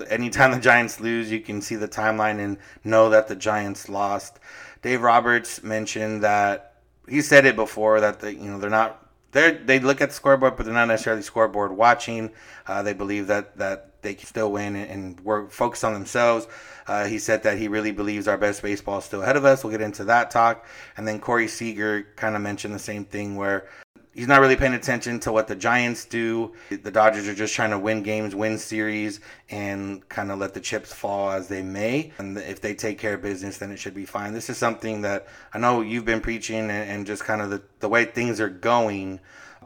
Anytime 0.09 0.53
the 0.53 0.61
Giants 0.61 1.01
lose, 1.01 1.29
you 1.29 1.41
can 1.41 1.61
see 1.61 1.75
the 1.75 1.89
timeline 1.89 2.39
and 2.39 2.59
know 2.85 3.11
that 3.11 3.27
the 3.27 3.35
Giants 3.35 3.89
lost. 3.89 4.39
Dave 4.83 5.03
Roberts 5.03 5.65
mentioned 5.65 6.23
that 6.23 6.75
he 7.09 7.21
said 7.23 7.45
it 7.45 7.57
before 7.57 8.01
that 8.03 8.21
the, 8.21 8.35
you 8.35 8.49
know 8.49 8.61
they're 8.61 8.71
not 8.71 9.05
they 9.33 9.51
they 9.51 9.81
look 9.81 10.01
at 10.01 10.11
the 10.11 10.15
scoreboard, 10.15 10.57
but 10.57 10.65
they're 10.65 10.73
not 10.73 10.87
necessarily 10.87 11.23
scoreboard 11.23 11.73
watching. 11.73 12.31
Uh, 12.69 12.85
they 12.85 12.93
believe 12.93 13.27
that 13.27 13.57
that 13.59 13.96
they 14.07 14.15
can 14.15 14.27
still 14.27 14.53
win 14.53 14.77
and, 14.77 14.91
and 14.91 15.21
work 15.21 15.51
focus 15.51 15.83
on 15.85 15.93
themselves. 15.93 16.47
Uh, 16.87 17.07
he 17.07 17.19
said 17.19 17.43
that 17.43 17.59
he 17.59 17.67
really 17.67 17.91
believes 17.91 18.29
our 18.29 18.39
best 18.39 18.63
baseball 18.63 18.99
is 18.99 19.05
still 19.05 19.23
ahead 19.23 19.37
of 19.37 19.45
us. 19.45 19.65
We'll 19.65 19.73
get 19.73 19.81
into 19.81 20.05
that 20.05 20.31
talk. 20.31 20.65
And 20.97 21.07
then 21.07 21.19
Corey 21.19 21.49
Seager 21.49 22.07
kind 22.15 22.37
of 22.37 22.43
mentioned 22.43 22.73
the 22.73 22.79
same 22.79 23.05
thing 23.05 23.35
where 23.35 23.69
he's 24.15 24.29
not 24.29 24.41
really 24.41 24.55
paying 24.55 24.75
attention 24.75 25.19
to 25.21 25.33
what 25.33 25.49
the 25.49 25.57
Giants 25.57 26.05
do. 26.05 26.55
The 26.71 26.91
Dodgers 26.93 27.27
are 27.27 27.35
just 27.35 27.55
trying 27.55 27.71
to 27.71 27.79
win 27.79 28.05
games, 28.05 28.35
win 28.37 28.59
series, 28.59 29.19
and 29.51 30.09
kind 30.09 30.31
of 30.31 30.39
let 30.39 30.55
the 30.55 30.61
chips 30.61 30.93
fall 30.93 31.33
as 31.33 31.49
they 31.49 31.63
may. 31.63 32.13
And 32.19 32.39
if 32.39 32.61
they 32.61 32.75
take 32.75 33.01
care 33.01 33.15
of 33.15 33.23
business, 33.23 33.59
then 33.59 33.73
it 33.73 33.79
should 33.79 33.95
be 33.95 34.07
fine. 34.07 34.33
This 34.33 34.49
is 34.49 34.57
something 34.57 35.03
that 35.03 35.27
I 35.53 35.59
know 35.59 35.81
you've 35.81 36.05
been 36.05 36.21
preaching 36.21 36.71
and, 36.71 36.71
and 36.71 37.07
just 37.07 37.25
kind 37.25 37.43
of 37.43 37.51
the, 37.51 37.63
the 37.81 37.89
way 37.89 38.05
things 38.05 38.41
are 38.41 38.49
going. 38.49 39.19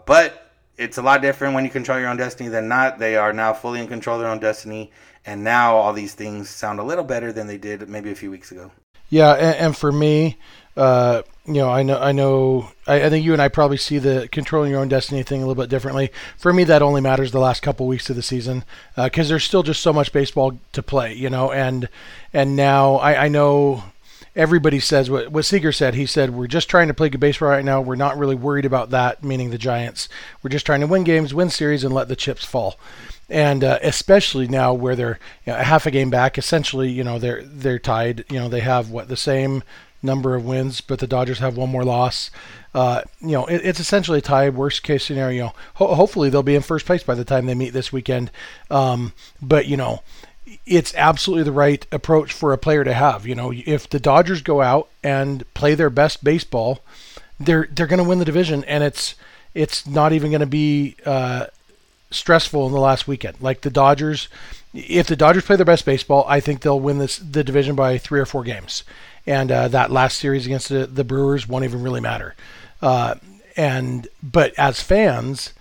But 0.07 0.50
it's 0.81 0.99
a 0.99 1.03
lot 1.03 1.21
different 1.21 1.55
when 1.55 1.65
you 1.65 1.71
control 1.71 2.01
your 2.01 2.09
own 2.09 2.17
destiny 2.17 2.49
than 2.49 2.67
not. 2.67 2.99
They 2.99 3.17
are 3.17 3.33
now 3.33 3.53
fully 3.53 3.81
in 3.81 3.87
control 3.87 4.17
of 4.17 4.23
their 4.23 4.31
own 4.31 4.41
destiny 4.41 4.91
and 5.27 5.45
now 5.45 5.77
all 5.77 5.93
these 5.93 6.15
things 6.15 6.49
sound 6.49 6.79
a 6.79 6.83
little 6.83 7.05
better 7.05 7.33
than 7.33 7.47
they 7.47 7.59
did 7.59 7.89
maybe 7.89 8.11
a 8.11 8.15
few 8.15 8.31
weeks 8.31 8.51
ago. 8.51 8.71
Yeah, 9.11 9.33
and, 9.33 9.57
and 9.57 9.77
for 9.77 9.93
me, 9.93 10.39
uh, 10.77 11.23
you 11.45 11.55
know, 11.55 11.69
I 11.69 11.83
know, 11.83 11.99
I 11.99 12.13
know, 12.13 12.71
I, 12.87 13.05
I, 13.05 13.11
think 13.11 13.25
you 13.25 13.33
and 13.33 13.43
I 13.43 13.49
probably 13.49 13.77
see 13.77 13.99
the 13.99 14.29
controlling 14.31 14.71
your 14.71 14.81
own 14.81 14.89
destiny 14.89 15.23
thing 15.23 15.43
a 15.43 15.47
little 15.47 15.61
bit 15.61 15.69
differently. 15.69 16.11
For 16.39 16.53
me, 16.53 16.65
that 16.65 16.81
only 16.81 17.01
matters 17.01 17.33
the 17.33 17.41
last 17.41 17.61
couple 17.61 17.87
weeks 17.87 18.09
of 18.09 18.17
the 18.17 18.23
season 18.23 18.65
because 18.97 19.27
uh, 19.27 19.31
there's 19.31 19.45
still 19.45 19.63
just 19.63 19.83
so 19.83 19.93
much 19.93 20.13
baseball 20.13 20.59
to 20.73 20.83
play, 20.83 21.13
you 21.13 21.29
know, 21.29 21.51
and 21.51 21.89
and 22.33 22.55
now 22.57 22.95
I, 22.97 23.25
I 23.25 23.29
know 23.29 23.83
everybody 24.37 24.81
says 24.81 25.11
what, 25.11 25.31
what 25.31 25.45
Seager 25.45 25.73
said. 25.73 25.95
He 25.95 26.07
said, 26.07 26.31
We're 26.31 26.47
just 26.47 26.69
trying 26.69 26.89
to 26.89 26.95
play 26.95 27.09
good 27.09 27.21
baseball 27.21 27.49
right 27.49 27.65
now. 27.65 27.81
We're 27.81 27.97
not 27.97 28.19
really 28.19 28.35
worried 28.35 28.65
about 28.65 28.91
that, 28.91 29.25
meaning 29.25 29.51
the 29.51 29.59
Giants. 29.59 30.09
We're 30.43 30.51
just 30.51 30.67
trying 30.67 30.81
to 30.81 30.87
win 30.87 31.05
games, 31.05 31.35
win 31.35 31.51
series, 31.51 31.85
and 31.85 31.95
let 31.95 32.09
the 32.09 32.17
chips 32.17 32.45
fall 32.45 32.79
and 33.31 33.63
uh, 33.63 33.79
especially 33.83 34.49
now 34.49 34.75
where 34.75 34.97
they're 34.97 35.19
you 35.47 35.53
know, 35.53 35.59
half 35.61 35.87
a 35.87 35.91
game 35.91 36.11
back, 36.11 36.37
essentially, 36.37 36.91
you 36.91 37.05
know, 37.05 37.19
they're 37.19 37.43
they're 37.45 37.79
tied. 37.79 38.25
You 38.29 38.41
know, 38.41 38.49
they 38.49 38.61
have 38.61 38.91
what 38.91 39.09
the 39.09 39.17
same 39.17 39.63
number 40.03 40.35
of 40.35 40.45
wins, 40.45 40.81
but 40.81 40.99
the 40.99 41.07
Dodgers 41.07 41.39
have 41.39 41.57
one 41.57 41.71
more 41.71 41.85
loss. 41.85 42.31
Uh, 42.75 43.03
you 43.21 43.33
know, 43.33 43.47
it, 43.47 43.61
it's 43.65 43.81
essentially 43.81 44.19
a 44.19 44.23
tie. 44.23 44.49
Worst 44.49 44.83
case 44.83 45.05
scenario. 45.05 45.55
Ho- 45.75 45.95
hopefully, 45.95 46.29
they'll 46.29 46.43
be 46.43 46.57
in 46.57 46.63
first 46.63 46.87
place 46.87 47.03
by 47.03 47.15
the 47.15 47.25
time 47.25 47.47
they 47.47 47.55
meet 47.55 47.73
this 47.73 47.93
weekend. 47.93 48.31
Um, 48.71 49.13
but 49.41 49.67
you 49.67 49.77
know, 49.77 50.03
it's 50.67 50.95
absolutely 50.95 51.45
the 51.45 51.53
right 51.53 51.87
approach 51.93 52.33
for 52.33 52.53
a 52.53 52.59
player 52.59 52.85
to 52.85 52.93
have. 52.93 53.27
You 53.27 53.35
know, 53.35 53.53
if 53.53 53.89
the 53.89 54.01
Dodgers 54.01 54.43
go 54.43 54.63
out 54.63 54.89
and 55.03 55.45
play 55.55 55.75
their 55.75 55.91
best 55.91 56.25
baseball, 56.25 56.81
they're 57.39 57.69
they're 57.71 57.87
going 57.87 58.03
to 58.03 58.09
win 58.09 58.19
the 58.19 58.25
division, 58.25 58.65
and 58.65 58.85
it's 58.85 59.15
it's 59.55 59.87
not 59.87 60.13
even 60.13 60.31
going 60.31 60.41
to 60.41 60.47
be. 60.47 60.97
Uh, 61.05 61.47
stressful 62.11 62.67
in 62.67 62.73
the 62.73 62.81
last 62.81 63.07
weekend. 63.07 63.41
Like 63.41 63.61
the 63.61 63.71
Dodgers, 63.71 64.29
if 64.75 65.07
the 65.07 65.17
Dodgers 65.17 65.45
play 65.45 65.57
their 65.57 65.65
best 65.65 65.85
baseball, 65.85 66.25
I 66.29 66.41
think 66.41 66.61
they'll 66.61 66.81
win 66.81 66.99
this 66.99 67.19
the 67.19 67.45
division 67.45 67.77
by 67.77 67.99
three 67.99 68.21
or 68.21 68.27
four 68.27 68.45
games. 68.45 68.85
And 69.27 69.53
uh, 69.53 69.69
that 69.69 69.91
last 69.91 70.19
series 70.19 70.47
against 70.47 70.69
the, 70.69 70.87
the, 70.87 71.05
Brewers 71.05 71.47
won't 71.47 71.65
even 71.65 71.83
really 71.83 72.01
matter. 72.01 72.35
Uh, 72.81 73.17
and 73.57 74.09
but 74.23 74.55
as 74.59 74.81
fans, 74.81 75.53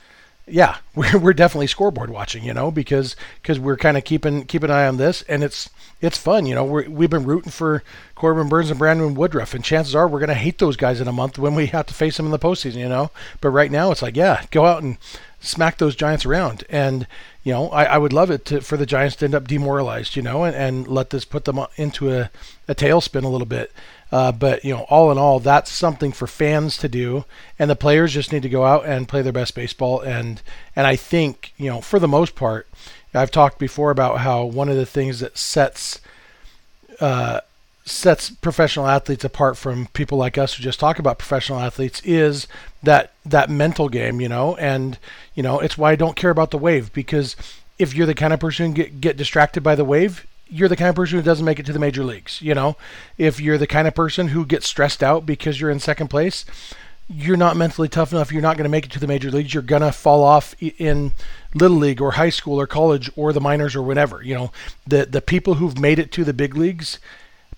yeah, 0.49 0.77
we're, 0.95 1.17
we're 1.17 1.33
definitely 1.33 1.67
scoreboard 1.67 2.09
watching, 2.09 2.43
you 2.43 2.53
know, 2.53 2.71
because 2.71 3.15
because 3.41 3.59
we're 3.59 3.77
kind 3.77 3.97
of 3.97 4.03
keeping 4.03 4.45
keep 4.45 4.63
an 4.63 4.71
eye 4.71 4.88
on 4.88 4.97
this, 4.97 5.21
and 5.23 5.43
it's 5.43 5.69
it's 6.01 6.17
fun, 6.17 6.45
you 6.45 6.55
know. 6.55 6.63
we 6.63 6.88
we've 6.88 7.09
been 7.09 7.25
rooting 7.25 7.51
for 7.51 7.83
Corbin 8.15 8.49
Burnes 8.49 8.69
and 8.69 8.79
Brandon 8.79 9.13
Woodruff, 9.13 9.53
and 9.53 9.63
chances 9.63 9.95
are 9.95 10.07
we're 10.07 10.25
to 10.25 10.33
hate 10.33 10.59
those 10.59 10.77
guys 10.77 11.01
in 11.01 11.07
a 11.07 11.13
month 11.13 11.38
when 11.38 11.55
we 11.55 11.67
have 11.67 11.85
to 11.88 11.93
face 11.93 12.17
them 12.17 12.25
in 12.25 12.31
the 12.31 12.39
postseason, 12.39 12.77
you 12.77 12.89
know. 12.89 13.12
But 13.41 13.49
right 13.49 13.71
now, 13.71 13.91
it's 13.91 14.01
like, 14.01 14.15
yeah, 14.15 14.45
go 14.51 14.65
out 14.65 14.83
and 14.83 14.97
smack 15.39 15.77
those 15.77 15.95
Giants 15.95 16.25
around. 16.25 16.63
And 16.69 17.07
you 17.43 17.53
know, 17.53 17.69
I, 17.69 17.85
I 17.85 17.97
would 17.97 18.13
love 18.13 18.29
it 18.29 18.45
to, 18.45 18.62
for 18.62 18.77
the 18.77 18.85
Giants 18.85 19.15
to 19.17 19.25
end 19.25 19.35
up 19.35 19.47
demoralized, 19.47 20.15
you 20.15 20.21
know, 20.21 20.43
and, 20.43 20.55
and 20.55 20.88
let 20.88 21.09
this 21.09 21.25
put 21.25 21.45
them 21.45 21.59
into 21.77 22.12
a, 22.12 22.29
a 22.67 22.75
tailspin 22.75 23.23
a 23.23 23.29
little 23.29 23.47
bit. 23.47 23.71
Uh, 24.12 24.32
but 24.32 24.65
you 24.65 24.74
know, 24.74 24.86
all 24.89 25.12
in 25.12 25.17
all, 25.17 25.39
that's 25.39 25.72
something 25.72 26.12
for 26.12 26.26
fans 26.26 26.78
to 26.78 26.89
do, 26.89 27.26
and 27.60 27.69
the 27.69 27.76
players 27.76 28.13
just 28.13 28.32
need 28.32 28.41
to 28.41 28.50
go 28.50 28.65
out 28.65 28.86
and 28.86 29.08
play 29.08 29.22
their 29.22 29.34
best 29.34 29.54
baseball. 29.54 30.02
And 30.02 30.41
and 30.76 30.88
I 30.88 30.95
think 30.95 31.54
you 31.58 31.69
know, 31.69 31.82
for 31.82 32.00
the 32.00 32.08
most 32.08 32.36
part, 32.36 32.67
I've 33.13 33.32
talked 33.32 33.60
before 33.60 33.91
about 33.91 34.19
how 34.19 34.45
one 34.45 34.69
of 34.69 34.76
the 34.76 34.86
things 34.86 35.19
that 35.19 35.38
sets 35.38 36.00
uh, 37.00 37.41
sets 37.86 38.30
professional 38.30 38.88
athletes 38.88 39.24
apart 39.24 39.58
from 39.58 39.88
people 39.93 40.17
like 40.17 40.38
us 40.38 40.56
who 40.56 40.63
just 40.63 40.80
talk 40.80 41.00
about 41.00 41.17
professional 41.17 41.60
athletes 41.60 42.02
is 42.04 42.48
that 42.84 43.12
that 43.26 43.50
mental 43.50 43.89
game, 43.89 44.22
you 44.22 44.30
know, 44.30 44.56
and 44.58 44.98
you 45.36 45.43
know 45.43 45.60
it's 45.60 45.78
why 45.78 45.91
I 45.91 45.95
don't 45.95 46.15
care 46.15 46.32
about 46.32 46.52
the 46.52 46.58
wave 46.58 46.91
because 46.93 47.36
if 47.78 47.93
you're 47.93 48.06
the 48.06 48.15
kind 48.15 48.34
of 48.34 48.39
person 48.39 48.67
who 48.67 48.74
get 48.74 49.02
get 49.02 49.17
distracted 49.17 49.62
by 49.62 49.76
the 49.76 49.86
wave, 49.86 50.26
you're 50.49 50.69
the 50.69 50.75
kind 50.75 50.89
of 50.89 50.95
person 50.95 51.17
who 51.17 51.23
doesn't 51.23 51.45
make 51.45 51.59
it 51.59 51.65
to 51.67 51.73
the 51.73 51.79
major 51.79 52.03
leagues, 52.03 52.41
you 52.41 52.55
know. 52.55 52.75
If 53.17 53.39
you're 53.39 53.57
the 53.57 53.67
kind 53.67 53.88
of 53.88 53.95
person 53.95 54.29
who 54.29 54.45
gets 54.45 54.67
stressed 54.67 55.03
out 55.03 55.25
because 55.25 55.62
you're 55.62 55.69
in 55.69 55.79
second 55.79 56.09
place, 56.09 56.45
you're 57.07 57.38
not 57.38 57.57
mentally 57.57 57.88
tough 57.88 58.12
enough. 58.12 58.31
You're 58.31 58.41
not 58.41 58.57
going 58.57 58.65
to 58.65 58.69
make 58.69 58.85
it 58.85 58.91
to 58.91 58.99
the 58.99 59.07
major 59.07 59.31
leagues. 59.31 59.53
You're 59.53 59.63
going 59.63 59.81
to 59.81 59.91
fall 59.91 60.23
off 60.23 60.55
in 60.62 61.12
little 61.53 61.77
league 61.77 62.01
or 62.01 62.12
high 62.12 62.29
school 62.29 62.59
or 62.59 62.67
college 62.67 63.09
or 63.15 63.33
the 63.33 63.41
minors 63.41 63.75
or 63.75 63.81
whatever. 63.81 64.21
You 64.23 64.35
know, 64.35 64.51
the 64.85 65.05
the 65.05 65.21
people 65.21 65.55
who've 65.55 65.79
made 65.79 65.99
it 65.99 66.12
to 66.13 66.23
the 66.23 66.33
big 66.33 66.55
leagues 66.55 66.99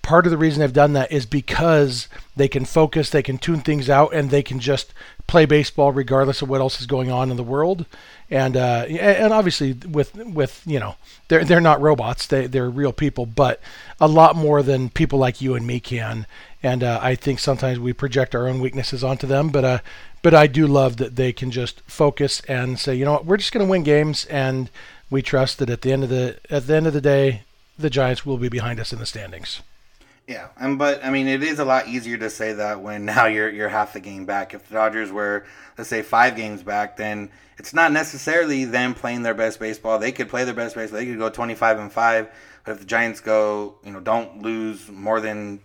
part 0.02 0.26
of 0.26 0.30
the 0.30 0.38
reason 0.38 0.60
they've 0.60 0.72
done 0.72 0.92
that 0.92 1.10
is 1.12 1.26
because 1.26 2.08
they 2.36 2.48
can 2.48 2.64
focus, 2.64 3.10
they 3.10 3.22
can 3.22 3.38
tune 3.38 3.60
things 3.60 3.88
out, 3.88 4.12
and 4.12 4.30
they 4.30 4.42
can 4.42 4.58
just 4.58 4.92
play 5.26 5.46
baseball 5.46 5.92
regardless 5.92 6.42
of 6.42 6.48
what 6.48 6.60
else 6.60 6.80
is 6.80 6.86
going 6.86 7.10
on 7.10 7.30
in 7.30 7.36
the 7.36 7.42
world. 7.42 7.86
And 8.30 8.56
uh, 8.56 8.86
and 8.88 9.32
obviously 9.32 9.74
with 9.88 10.14
with 10.14 10.62
you 10.66 10.80
know 10.80 10.96
they're 11.28 11.44
they're 11.44 11.60
not 11.60 11.80
robots, 11.80 12.26
they 12.26 12.46
they're 12.46 12.70
real 12.70 12.92
people, 12.92 13.26
but 13.26 13.60
a 14.00 14.08
lot 14.08 14.36
more 14.36 14.62
than 14.62 14.90
people 14.90 15.18
like 15.18 15.40
you 15.40 15.54
and 15.54 15.66
me 15.66 15.80
can. 15.80 16.26
And 16.62 16.82
uh, 16.82 17.00
I 17.02 17.14
think 17.14 17.38
sometimes 17.38 17.78
we 17.78 17.92
project 17.92 18.34
our 18.34 18.48
own 18.48 18.60
weaknesses 18.60 19.02
onto 19.02 19.26
them, 19.26 19.50
but 19.50 19.64
uh, 19.64 19.78
but 20.22 20.34
I 20.34 20.46
do 20.46 20.66
love 20.66 20.96
that 20.98 21.16
they 21.16 21.32
can 21.32 21.50
just 21.50 21.80
focus 21.82 22.40
and 22.48 22.78
say, 22.78 22.94
you 22.94 23.04
know 23.04 23.12
what, 23.12 23.26
we're 23.26 23.36
just 23.36 23.52
going 23.52 23.66
to 23.66 23.70
win 23.70 23.82
games, 23.82 24.24
and 24.26 24.70
we 25.10 25.22
trust 25.22 25.58
that 25.58 25.70
at 25.70 25.82
the 25.82 25.92
end 25.92 26.04
of 26.04 26.08
the 26.08 26.38
at 26.48 26.66
the 26.66 26.74
end 26.74 26.86
of 26.86 26.92
the 26.92 27.00
day, 27.00 27.42
the 27.78 27.90
Giants 27.90 28.24
will 28.24 28.38
be 28.38 28.48
behind 28.48 28.80
us 28.80 28.92
in 28.92 28.98
the 28.98 29.06
standings. 29.06 29.60
Yeah, 30.26 30.48
and 30.56 30.78
but 30.78 31.04
I 31.04 31.10
mean, 31.10 31.26
it 31.26 31.42
is 31.42 31.58
a 31.58 31.64
lot 31.64 31.88
easier 31.88 32.16
to 32.18 32.30
say 32.30 32.52
that 32.52 32.80
when 32.80 33.04
now 33.06 33.26
you're 33.26 33.50
you're 33.50 33.68
half 33.68 33.92
the 33.92 34.00
game 34.00 34.24
back. 34.24 34.54
If 34.54 34.68
the 34.68 34.74
Dodgers 34.74 35.10
were, 35.10 35.44
let's 35.76 35.90
say, 35.90 36.02
five 36.02 36.36
games 36.36 36.62
back, 36.62 36.96
then 36.96 37.30
it's 37.58 37.74
not 37.74 37.92
necessarily 37.92 38.64
them 38.64 38.94
playing 38.94 39.22
their 39.22 39.34
best 39.34 39.58
baseball. 39.58 39.98
They 39.98 40.12
could 40.12 40.28
play 40.28 40.44
their 40.44 40.54
best 40.54 40.74
baseball. 40.74 41.00
They 41.00 41.06
could 41.06 41.18
go 41.18 41.28
25 41.28 41.78
and 41.78 41.92
five. 41.92 42.28
But 42.64 42.72
if 42.72 42.78
the 42.78 42.84
Giants 42.84 43.20
go, 43.20 43.76
you 43.84 43.90
know, 43.90 44.00
don't 44.00 44.42
lose 44.42 44.88
more 44.88 45.20
than 45.20 45.60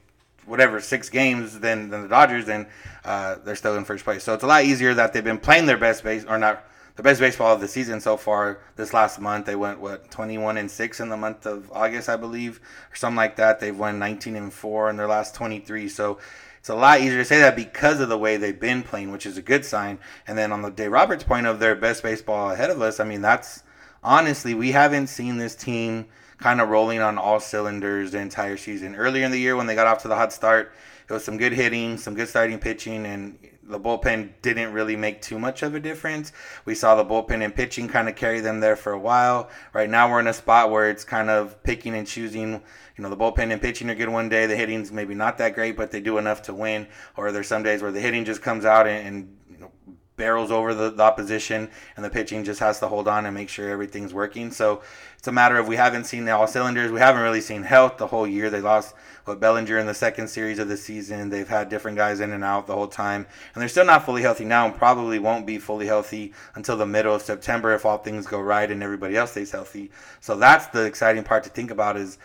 whatever 0.46 0.80
six 0.80 1.10
games 1.10 1.60
than 1.60 1.90
than 1.90 2.02
the 2.02 2.08
Dodgers, 2.08 2.46
then 2.46 2.68
uh, 3.06 3.36
they're 3.44 3.56
still 3.56 3.76
in 3.78 3.86
first 3.86 4.04
place. 4.04 4.24
So 4.24 4.34
it's 4.34 4.44
a 4.44 4.48
lot 4.48 4.64
easier 4.64 4.94
that 4.96 5.14
they've 5.14 5.24
been 5.24 5.38
playing 5.38 5.68
their 5.68 5.78
best 5.78 6.04
base 6.04 6.26
or 6.26 6.38
not 6.38 6.64
the 6.98 7.04
best 7.04 7.20
baseball 7.20 7.54
of 7.54 7.62
the 7.62 7.68
season 7.68 8.02
so 8.02 8.18
far. 8.18 8.60
This 8.76 8.92
last 8.92 9.22
month, 9.22 9.46
they 9.46 9.56
went 9.56 9.80
what 9.80 10.10
21 10.12 10.58
and 10.58 10.70
six 10.70 11.00
in 11.00 11.10
the 11.10 11.16
month 11.16 11.46
of 11.46 11.72
August, 11.72 12.10
I 12.10 12.18
believe, 12.18 12.60
or 12.92 12.96
something 12.96 13.16
like 13.16 13.36
that. 13.38 13.60
They've 13.60 13.78
won 13.78 14.00
19 14.00 14.36
and 14.36 14.52
four 14.52 14.90
in 14.90 14.98
their 14.98 15.08
last 15.08 15.36
23. 15.36 15.88
So 15.90 16.18
it's 16.60 16.70
a 16.70 16.76
lot 16.76 17.00
easier 17.00 17.20
to 17.20 17.26
say 17.26 17.40
that 17.40 17.56
because 17.56 18.02
of 18.02 18.10
the 18.10 18.18
way 18.18 18.36
they've 18.36 18.60
been 18.60 18.82
playing, 18.82 19.12
which 19.12 19.28
is 19.28 19.38
a 19.38 19.44
good 19.44 19.64
sign. 19.64 20.00
And 20.28 20.38
then 20.38 20.52
on 20.52 20.64
the 20.64 20.72
Dave 20.72 20.92
Roberts 20.92 21.24
point 21.24 21.46
of 21.46 21.60
their 21.60 21.76
best 21.76 22.02
baseball 22.02 22.50
ahead 22.50 22.72
of 22.72 22.82
us, 22.82 23.00
I 23.00 23.04
mean 23.04 23.22
that's 23.22 23.64
honestly 24.04 24.56
we 24.56 24.72
haven't 24.72 25.08
seen 25.08 25.38
this 25.38 25.56
team 25.56 26.08
kind 26.40 26.60
of 26.60 26.70
rolling 26.70 27.00
on 27.00 27.20
all 27.20 27.40
cylinders 27.40 28.12
the 28.12 28.20
entire 28.20 28.58
season. 28.58 28.96
Earlier 28.96 29.24
in 29.24 29.32
the 29.32 29.40
year, 29.40 29.56
when 29.56 29.68
they 29.68 29.76
got 29.76 29.88
off 29.88 30.02
to 30.02 30.08
the 30.08 30.16
hot 30.16 30.34
start, 30.34 30.72
it 31.08 31.14
was 31.14 31.24
some 31.24 31.38
good 31.38 31.54
hitting, 31.54 31.98
some 31.98 32.16
good 32.16 32.28
starting 32.28 32.60
pitching, 32.60 33.06
and 33.06 33.38
the 33.68 33.80
bullpen 33.80 34.30
didn't 34.42 34.72
really 34.72 34.96
make 34.96 35.22
too 35.22 35.38
much 35.38 35.62
of 35.62 35.76
a 35.76 35.80
difference. 35.80 36.32
We 36.66 36.74
saw 36.74 36.96
the 36.96 37.06
bullpen 37.06 37.44
and 37.44 37.54
pitching 37.54 37.88
kind 37.88 38.08
of 38.08 38.16
carry 38.16 38.40
them 38.40 38.60
there 38.60 38.76
for 38.76 38.94
a 38.94 39.00
while. 39.00 39.50
Right 39.74 39.90
now, 39.90 40.10
we're 40.10 40.20
in 40.20 40.28
a 40.28 40.34
spot 40.34 40.72
where 40.72 40.90
it's 40.90 41.04
kind 41.04 41.30
of 41.30 41.62
picking 41.64 41.94
and 41.94 42.08
choosing. 42.08 42.62
You 42.96 43.04
know, 43.04 43.10
the 43.10 43.18
bullpen 43.18 43.52
and 43.52 43.62
pitching 43.62 43.90
are 43.90 43.96
good 43.96 44.10
one 44.10 44.30
day. 44.30 44.46
The 44.46 44.56
hitting's 44.56 44.92
maybe 44.92 45.14
not 45.14 45.38
that 45.40 45.54
great, 45.54 45.76
but 45.76 45.92
they 45.92 46.00
do 46.00 46.18
enough 46.18 46.44
to 46.44 46.54
win. 46.54 46.88
Or 47.18 47.32
there's 47.32 47.48
some 47.48 47.64
days 47.64 47.82
where 47.82 47.92
the 47.92 48.02
hitting 48.02 48.26
just 48.26 48.42
comes 48.42 48.64
out 48.64 48.88
and, 48.88 49.08
and 49.08 49.38
you 49.50 49.58
know, 49.58 49.72
barrels 50.16 50.50
over 50.50 50.74
the, 50.74 50.90
the, 50.90 51.04
opposition, 51.04 51.70
and 51.96 52.04
the 52.04 52.10
pitching 52.10 52.44
just 52.44 52.60
has 52.60 52.80
to 52.80 52.88
hold 52.88 53.08
on 53.08 53.26
and 53.26 53.36
make 53.36 53.50
sure 53.50 53.70
everything's 53.70 54.14
working. 54.14 54.52
So 54.52 54.82
it's 55.18 55.28
a 55.28 55.32
matter 55.32 55.58
of 55.58 55.68
we 55.68 55.76
haven't 55.76 56.06
seen 56.06 56.26
the 56.26 56.32
all 56.32 56.48
cylinders. 56.48 56.92
We 56.92 57.00
haven't 57.00 57.22
really 57.22 57.42
seen 57.42 57.64
health 57.64 57.98
the 57.98 58.08
whole 58.08 58.26
year. 58.26 58.50
They 58.50 58.62
lost 58.62 58.96
but 59.28 59.42
Bellinger 59.42 59.78
in 59.78 59.86
the 59.86 59.94
second 59.94 60.30
series 60.30 60.58
of 60.58 60.70
the 60.70 60.78
season, 60.78 61.30
they've 61.30 61.50
had 61.50 61.68
different 61.68 61.98
guys 61.98 62.22
in 62.22 62.32
and 62.32 62.46
out 62.46 62.66
the 62.66 62.74
whole 62.74 62.88
time, 62.88 63.28
and 63.54 63.62
they're 63.62 63.68
still 63.68 63.86
not 63.86 64.06
fully 64.06 64.22
healthy 64.22 64.46
now, 64.46 64.66
and 64.66 64.74
probably 64.74 65.20
won't 65.20 65.46
be 65.46 65.60
fully 65.60 65.86
healthy 65.86 66.34
until 66.56 66.78
the 66.78 66.86
middle 66.86 67.14
of 67.14 67.22
September 67.22 67.74
if 67.74 67.86
all 67.86 67.98
things 67.98 68.26
go 68.26 68.40
right 68.40 68.72
and 68.72 68.82
everybody 68.82 69.18
else 69.18 69.32
stays 69.32 69.52
healthy. 69.52 69.92
So 70.22 70.38
that's 70.38 70.68
the 70.68 70.86
exciting 70.86 71.26
part 71.26 71.44
to 71.44 71.50
think 71.50 71.72
about 71.72 71.98
is 71.98 72.18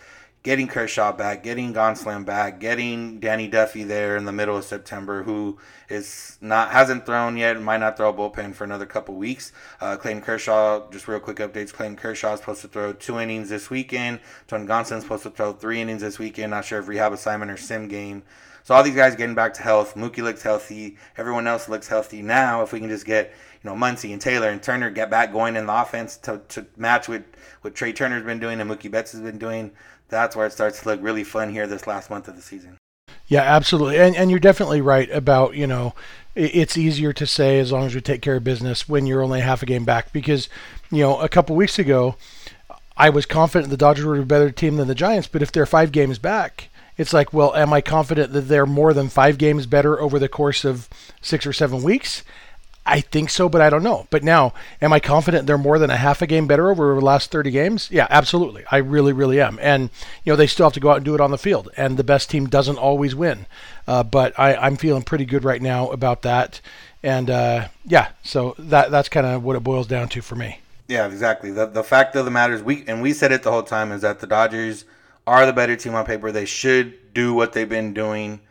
getting 0.43 0.67
Kershaw 0.67 1.13
back, 1.13 1.41
getting 1.41 1.73
Gonsolin 1.73 2.25
back, 2.25 2.59
getting 2.59 3.19
Danny 3.21 3.47
Duffy 3.47 3.83
there 3.83 4.17
in 4.17 4.25
the 4.25 4.33
middle 4.33 4.57
of 4.57 4.65
September, 4.65 5.23
who 5.23 5.57
is 5.89 6.37
not 6.41 6.71
hasn't 6.71 7.05
thrown 7.05 7.37
yet, 7.37 7.59
might 7.61 7.77
not 7.77 7.95
throw 7.95 8.09
a 8.09 8.13
bullpen 8.13 8.53
for 8.53 8.65
another 8.65 8.85
couple 8.85 9.15
weeks. 9.15 9.53
Uh, 9.79 9.95
Clayton 9.95 10.21
Kershaw, 10.21 10.89
just 10.91 11.07
real 11.07 11.21
quick 11.21 11.37
updates. 11.37 11.73
Clayton 11.73 11.95
Kershaw 11.95 12.33
is 12.33 12.41
supposed 12.41 12.61
to 12.61 12.67
throw 12.67 12.91
two 12.91 13.19
innings 13.19 13.49
this 13.49 13.69
weekend. 13.69 14.19
Tony 14.47 14.67
Gonsolin's 14.67 15.03
supposed 15.03 15.23
to 15.23 15.29
throw 15.29 15.53
three 15.53 15.81
innings 15.81 16.01
this 16.01 16.19
weekend. 16.19 16.51
Not 16.51 16.65
sure 16.65 16.79
if 16.79 16.87
rehab 16.87 17.13
assignment 17.13 17.49
or 17.49 17.57
sim 17.57 17.87
game. 17.87 18.23
So 18.63 18.73
all 18.73 18.83
these 18.83 18.95
guys 18.95 19.15
getting 19.15 19.35
back 19.35 19.53
to 19.55 19.61
health. 19.61 19.95
Mookie 19.95 20.23
looks 20.23 20.41
healthy. 20.41 20.97
Everyone 21.17 21.47
else 21.47 21.67
looks 21.67 21.87
healthy 21.87 22.21
now. 22.21 22.63
If 22.63 22.71
we 22.71 22.79
can 22.79 22.87
just 22.87 23.05
get 23.05 23.33
you 23.61 23.69
know 23.69 23.75
Muncy 23.75 24.13
and 24.13 24.21
Taylor 24.21 24.49
and 24.49 24.63
Turner 24.63 24.89
get 24.89 25.09
back 25.09 25.33
going 25.33 25.57
in 25.57 25.65
the 25.65 25.81
offense 25.81 26.15
to, 26.17 26.41
to 26.49 26.65
match 26.77 27.09
with 27.09 27.23
what 27.61 27.75
Trea 27.75 27.91
Turner's 27.91 28.23
been 28.23 28.39
doing 28.39 28.61
and 28.61 28.69
Mookie 28.69 28.89
Betts 28.89 29.11
has 29.11 29.21
been 29.21 29.37
doing 29.37 29.71
that's 30.13 30.35
where 30.35 30.45
it 30.45 30.53
starts 30.53 30.81
to 30.81 30.89
look 30.89 31.01
really 31.01 31.23
fun 31.23 31.49
here 31.49 31.67
this 31.67 31.87
last 31.87 32.09
month 32.09 32.27
of 32.27 32.35
the 32.35 32.41
season. 32.41 32.77
Yeah, 33.27 33.41
absolutely. 33.41 33.97
And 33.97 34.15
and 34.15 34.29
you're 34.29 34.39
definitely 34.39 34.81
right 34.81 35.09
about, 35.11 35.55
you 35.55 35.67
know, 35.67 35.93
it's 36.35 36.77
easier 36.77 37.13
to 37.13 37.27
say 37.27 37.59
as 37.59 37.71
long 37.71 37.85
as 37.85 37.95
we 37.95 38.01
take 38.01 38.21
care 38.21 38.37
of 38.37 38.43
business 38.43 38.89
when 38.89 39.05
you're 39.05 39.21
only 39.21 39.41
half 39.41 39.63
a 39.63 39.65
game 39.65 39.85
back 39.85 40.11
because, 40.11 40.49
you 40.91 40.99
know, 40.99 41.19
a 41.19 41.29
couple 41.29 41.55
weeks 41.55 41.79
ago 41.79 42.15
I 42.95 43.09
was 43.09 43.25
confident 43.25 43.69
the 43.69 43.77
Dodgers 43.77 44.05
were 44.05 44.19
a 44.19 44.25
better 44.25 44.51
team 44.51 44.77
than 44.77 44.87
the 44.87 44.95
Giants, 44.95 45.27
but 45.27 45.41
if 45.41 45.51
they're 45.51 45.65
5 45.65 45.91
games 45.91 46.19
back, 46.19 46.69
it's 46.97 47.13
like, 47.13 47.33
well, 47.33 47.55
am 47.55 47.73
I 47.73 47.81
confident 47.81 48.33
that 48.33 48.41
they're 48.41 48.67
more 48.67 48.93
than 48.93 49.09
5 49.09 49.37
games 49.37 49.65
better 49.65 49.99
over 49.99 50.19
the 50.19 50.29
course 50.29 50.63
of 50.63 50.87
6 51.21 51.47
or 51.47 51.53
7 51.53 51.81
weeks? 51.81 52.23
I 52.85 52.99
think 52.99 53.29
so, 53.29 53.47
but 53.47 53.61
I 53.61 53.69
don't 53.69 53.83
know. 53.83 54.07
But 54.09 54.23
now, 54.23 54.53
am 54.81 54.91
I 54.91 54.99
confident 54.99 55.47
they're 55.47 55.57
more 55.57 55.79
than 55.79 55.89
a 55.89 55.95
half 55.95 56.21
a 56.21 56.27
game 56.27 56.47
better 56.47 56.69
over 56.69 56.95
the 56.95 57.01
last 57.01 57.31
30 57.31 57.49
games? 57.49 57.87
Yeah, 57.89 58.07
absolutely. 58.09 58.65
I 58.69 58.77
really, 58.77 59.13
really 59.13 59.39
am. 59.39 59.57
And, 59.61 59.89
you 60.25 60.33
know, 60.33 60.35
they 60.35 60.47
still 60.47 60.65
have 60.65 60.73
to 60.73 60.81
go 60.81 60.91
out 60.91 60.97
and 60.97 61.05
do 61.05 61.15
it 61.15 61.21
on 61.21 61.31
the 61.31 61.37
field. 61.37 61.69
And 61.77 61.95
the 61.95 62.03
best 62.03 62.29
team 62.29 62.47
doesn't 62.47 62.77
always 62.77 63.15
win. 63.15 63.45
Uh, 63.87 64.03
but 64.03 64.37
I, 64.37 64.55
I'm 64.55 64.75
feeling 64.75 65.03
pretty 65.03 65.23
good 65.23 65.45
right 65.45 65.61
now 65.61 65.89
about 65.91 66.23
that. 66.23 66.59
And, 67.01 67.29
uh, 67.29 67.69
yeah, 67.85 68.09
so 68.21 68.53
that 68.59 68.91
that's 68.91 69.09
kind 69.09 69.27
of 69.27 69.43
what 69.43 69.55
it 69.55 69.63
boils 69.63 69.87
down 69.87 70.09
to 70.09 70.21
for 70.21 70.35
me. 70.35 70.59
Yeah, 70.89 71.07
exactly. 71.07 71.51
The, 71.51 71.65
the 71.65 71.83
fact 71.83 72.15
of 72.17 72.25
the 72.25 72.31
matter 72.31 72.53
is, 72.53 72.63
we, 72.63 72.83
and 72.87 73.01
we 73.01 73.13
said 73.13 73.31
it 73.31 73.43
the 73.43 73.51
whole 73.51 73.63
time, 73.63 73.93
is 73.93 74.01
that 74.01 74.19
the 74.19 74.27
Dodgers 74.27 74.83
are 75.25 75.45
the 75.45 75.53
better 75.53 75.77
team 75.77 75.95
on 75.95 76.05
paper. 76.05 76.33
They 76.33 76.45
should 76.45 77.13
do 77.13 77.33
what 77.33 77.53
they've 77.53 77.67
been 77.67 77.93
doing 77.93 78.41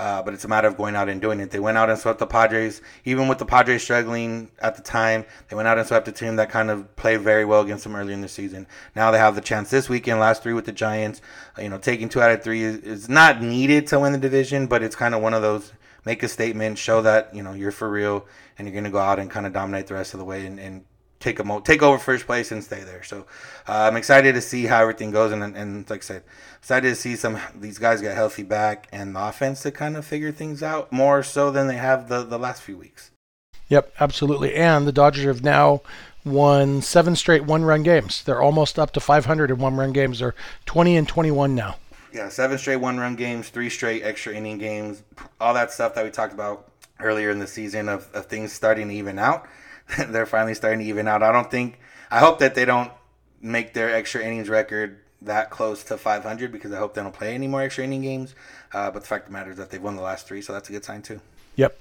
uh, 0.00 0.22
but 0.22 0.32
it's 0.32 0.46
a 0.46 0.48
matter 0.48 0.66
of 0.66 0.78
going 0.78 0.96
out 0.96 1.10
and 1.10 1.20
doing 1.20 1.40
it. 1.40 1.50
They 1.50 1.60
went 1.60 1.76
out 1.76 1.90
and 1.90 1.98
swept 1.98 2.20
the 2.20 2.26
Padres, 2.26 2.80
even 3.04 3.28
with 3.28 3.36
the 3.36 3.44
Padres 3.44 3.82
struggling 3.82 4.50
at 4.58 4.74
the 4.74 4.80
time. 4.80 5.26
They 5.48 5.56
went 5.56 5.68
out 5.68 5.76
and 5.76 5.86
swept 5.86 6.08
a 6.08 6.12
team 6.12 6.36
that 6.36 6.48
kind 6.48 6.70
of 6.70 6.96
played 6.96 7.20
very 7.20 7.44
well 7.44 7.60
against 7.60 7.84
them 7.84 7.94
early 7.94 8.14
in 8.14 8.22
the 8.22 8.28
season. 8.28 8.66
Now 8.96 9.10
they 9.10 9.18
have 9.18 9.34
the 9.34 9.42
chance 9.42 9.68
this 9.68 9.90
weekend, 9.90 10.18
last 10.18 10.42
three 10.42 10.54
with 10.54 10.64
the 10.64 10.72
Giants. 10.72 11.20
Uh, 11.58 11.60
you 11.60 11.68
know, 11.68 11.76
taking 11.76 12.08
two 12.08 12.22
out 12.22 12.30
of 12.30 12.42
three 12.42 12.62
is, 12.62 12.78
is 12.78 13.08
not 13.10 13.42
needed 13.42 13.88
to 13.88 14.00
win 14.00 14.12
the 14.12 14.18
division, 14.18 14.68
but 14.68 14.82
it's 14.82 14.96
kind 14.96 15.14
of 15.14 15.20
one 15.20 15.34
of 15.34 15.42
those 15.42 15.70
make 16.06 16.22
a 16.22 16.28
statement, 16.28 16.78
show 16.78 17.02
that 17.02 17.34
you 17.34 17.42
know 17.42 17.52
you're 17.52 17.70
for 17.70 17.90
real, 17.90 18.26
and 18.56 18.66
you're 18.66 18.72
going 18.72 18.84
to 18.84 18.90
go 18.90 19.00
out 19.00 19.18
and 19.18 19.30
kind 19.30 19.44
of 19.44 19.52
dominate 19.52 19.86
the 19.86 19.92
rest 19.92 20.14
of 20.14 20.18
the 20.18 20.24
way 20.24 20.46
and, 20.46 20.58
and 20.58 20.82
take 21.18 21.38
a 21.38 21.44
mo- 21.44 21.60
take 21.60 21.82
over 21.82 21.98
first 21.98 22.24
place 22.24 22.50
and 22.50 22.64
stay 22.64 22.82
there. 22.82 23.02
So 23.02 23.26
uh, 23.68 23.82
I'm 23.82 23.96
excited 23.96 24.34
to 24.34 24.40
see 24.40 24.64
how 24.64 24.80
everything 24.80 25.10
goes, 25.10 25.30
and, 25.30 25.42
and 25.44 25.88
like 25.90 26.00
I 26.00 26.04
said, 26.04 26.22
excited 26.60 26.88
to 26.90 26.94
see 26.94 27.16
some 27.16 27.38
these 27.54 27.78
guys 27.78 28.02
get 28.02 28.14
healthy 28.14 28.42
back 28.42 28.86
and 28.92 29.16
the 29.16 29.20
offense 29.20 29.62
to 29.62 29.70
kind 29.70 29.96
of 29.96 30.04
figure 30.04 30.30
things 30.30 30.62
out 30.62 30.92
more 30.92 31.22
so 31.22 31.50
than 31.50 31.66
they 31.66 31.76
have 31.76 32.08
the 32.08 32.22
the 32.22 32.38
last 32.38 32.62
few 32.62 32.76
weeks. 32.76 33.10
Yep, 33.68 33.94
absolutely. 34.00 34.54
And 34.54 34.86
the 34.86 34.92
Dodgers 34.92 35.24
have 35.24 35.42
now 35.42 35.80
won 36.24 36.82
seven 36.82 37.16
straight 37.16 37.44
one-run 37.44 37.82
games. 37.82 38.22
They're 38.24 38.42
almost 38.42 38.78
up 38.78 38.92
to 38.92 39.00
500 39.00 39.50
in 39.50 39.58
one-run 39.58 39.92
games. 39.92 40.18
They're 40.18 40.34
20 40.66 40.96
and 40.96 41.08
21 41.08 41.54
now. 41.54 41.76
Yeah, 42.12 42.28
seven 42.28 42.58
straight 42.58 42.76
one-run 42.76 43.14
games, 43.14 43.48
three 43.48 43.70
straight 43.70 44.02
extra 44.02 44.34
inning 44.34 44.58
games, 44.58 45.04
all 45.40 45.54
that 45.54 45.70
stuff 45.70 45.94
that 45.94 46.04
we 46.04 46.10
talked 46.10 46.34
about 46.34 46.68
earlier 46.98 47.30
in 47.30 47.38
the 47.38 47.46
season 47.46 47.88
of, 47.88 48.08
of 48.12 48.26
things 48.26 48.52
starting 48.52 48.88
to 48.88 48.94
even 48.94 49.18
out. 49.18 49.48
they're 50.08 50.26
finally 50.26 50.54
starting 50.54 50.80
to 50.80 50.84
even 50.84 51.06
out. 51.06 51.22
I 51.22 51.30
don't 51.30 51.50
think. 51.50 51.78
I 52.10 52.18
hope 52.18 52.40
that 52.40 52.56
they 52.56 52.64
don't 52.64 52.90
make 53.40 53.72
their 53.72 53.94
extra 53.94 54.22
innings 54.22 54.48
record 54.48 54.98
that 55.22 55.50
close 55.50 55.84
to 55.84 55.96
500 55.96 56.52
because 56.52 56.72
I 56.72 56.78
hope 56.78 56.94
they 56.94 57.02
don't 57.02 57.14
play 57.14 57.34
any 57.34 57.46
more 57.46 57.62
extra 57.62 57.84
inning 57.84 58.02
games. 58.02 58.34
Uh, 58.72 58.90
but 58.90 59.00
the 59.00 59.06
fact 59.06 59.26
of 59.26 59.32
the 59.32 59.38
matter 59.38 59.50
is 59.50 59.56
that 59.58 59.70
they've 59.70 59.82
won 59.82 59.96
the 59.96 60.02
last 60.02 60.26
three, 60.26 60.42
so 60.42 60.52
that's 60.52 60.68
a 60.68 60.72
good 60.72 60.84
sign 60.84 61.02
too. 61.02 61.20
Yep. 61.56 61.78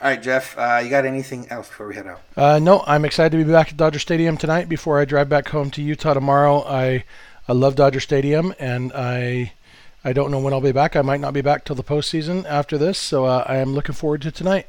All 0.00 0.08
right, 0.08 0.22
Jeff. 0.22 0.58
Uh, 0.58 0.80
you 0.82 0.90
got 0.90 1.04
anything 1.04 1.48
else 1.50 1.68
before 1.68 1.86
we 1.88 1.94
head 1.94 2.06
out? 2.06 2.20
Uh, 2.36 2.58
no, 2.58 2.82
I'm 2.86 3.04
excited 3.04 3.36
to 3.36 3.44
be 3.44 3.50
back 3.50 3.70
at 3.70 3.76
Dodger 3.76 3.98
Stadium 3.98 4.36
tonight. 4.36 4.68
Before 4.68 4.98
I 4.98 5.04
drive 5.04 5.28
back 5.28 5.48
home 5.48 5.70
to 5.72 5.82
Utah 5.82 6.14
tomorrow, 6.14 6.64
I 6.66 7.04
I 7.46 7.52
love 7.52 7.76
Dodger 7.76 8.00
Stadium, 8.00 8.54
and 8.58 8.92
I 8.94 9.52
I 10.04 10.12
don't 10.12 10.30
know 10.30 10.40
when 10.40 10.52
I'll 10.52 10.60
be 10.60 10.72
back. 10.72 10.96
I 10.96 11.02
might 11.02 11.20
not 11.20 11.32
be 11.32 11.42
back 11.42 11.64
till 11.64 11.76
the 11.76 11.84
postseason 11.84 12.44
after 12.46 12.76
this, 12.76 12.98
so 12.98 13.24
uh, 13.24 13.44
I 13.46 13.56
am 13.56 13.72
looking 13.72 13.94
forward 13.94 14.22
to 14.22 14.30
tonight 14.30 14.66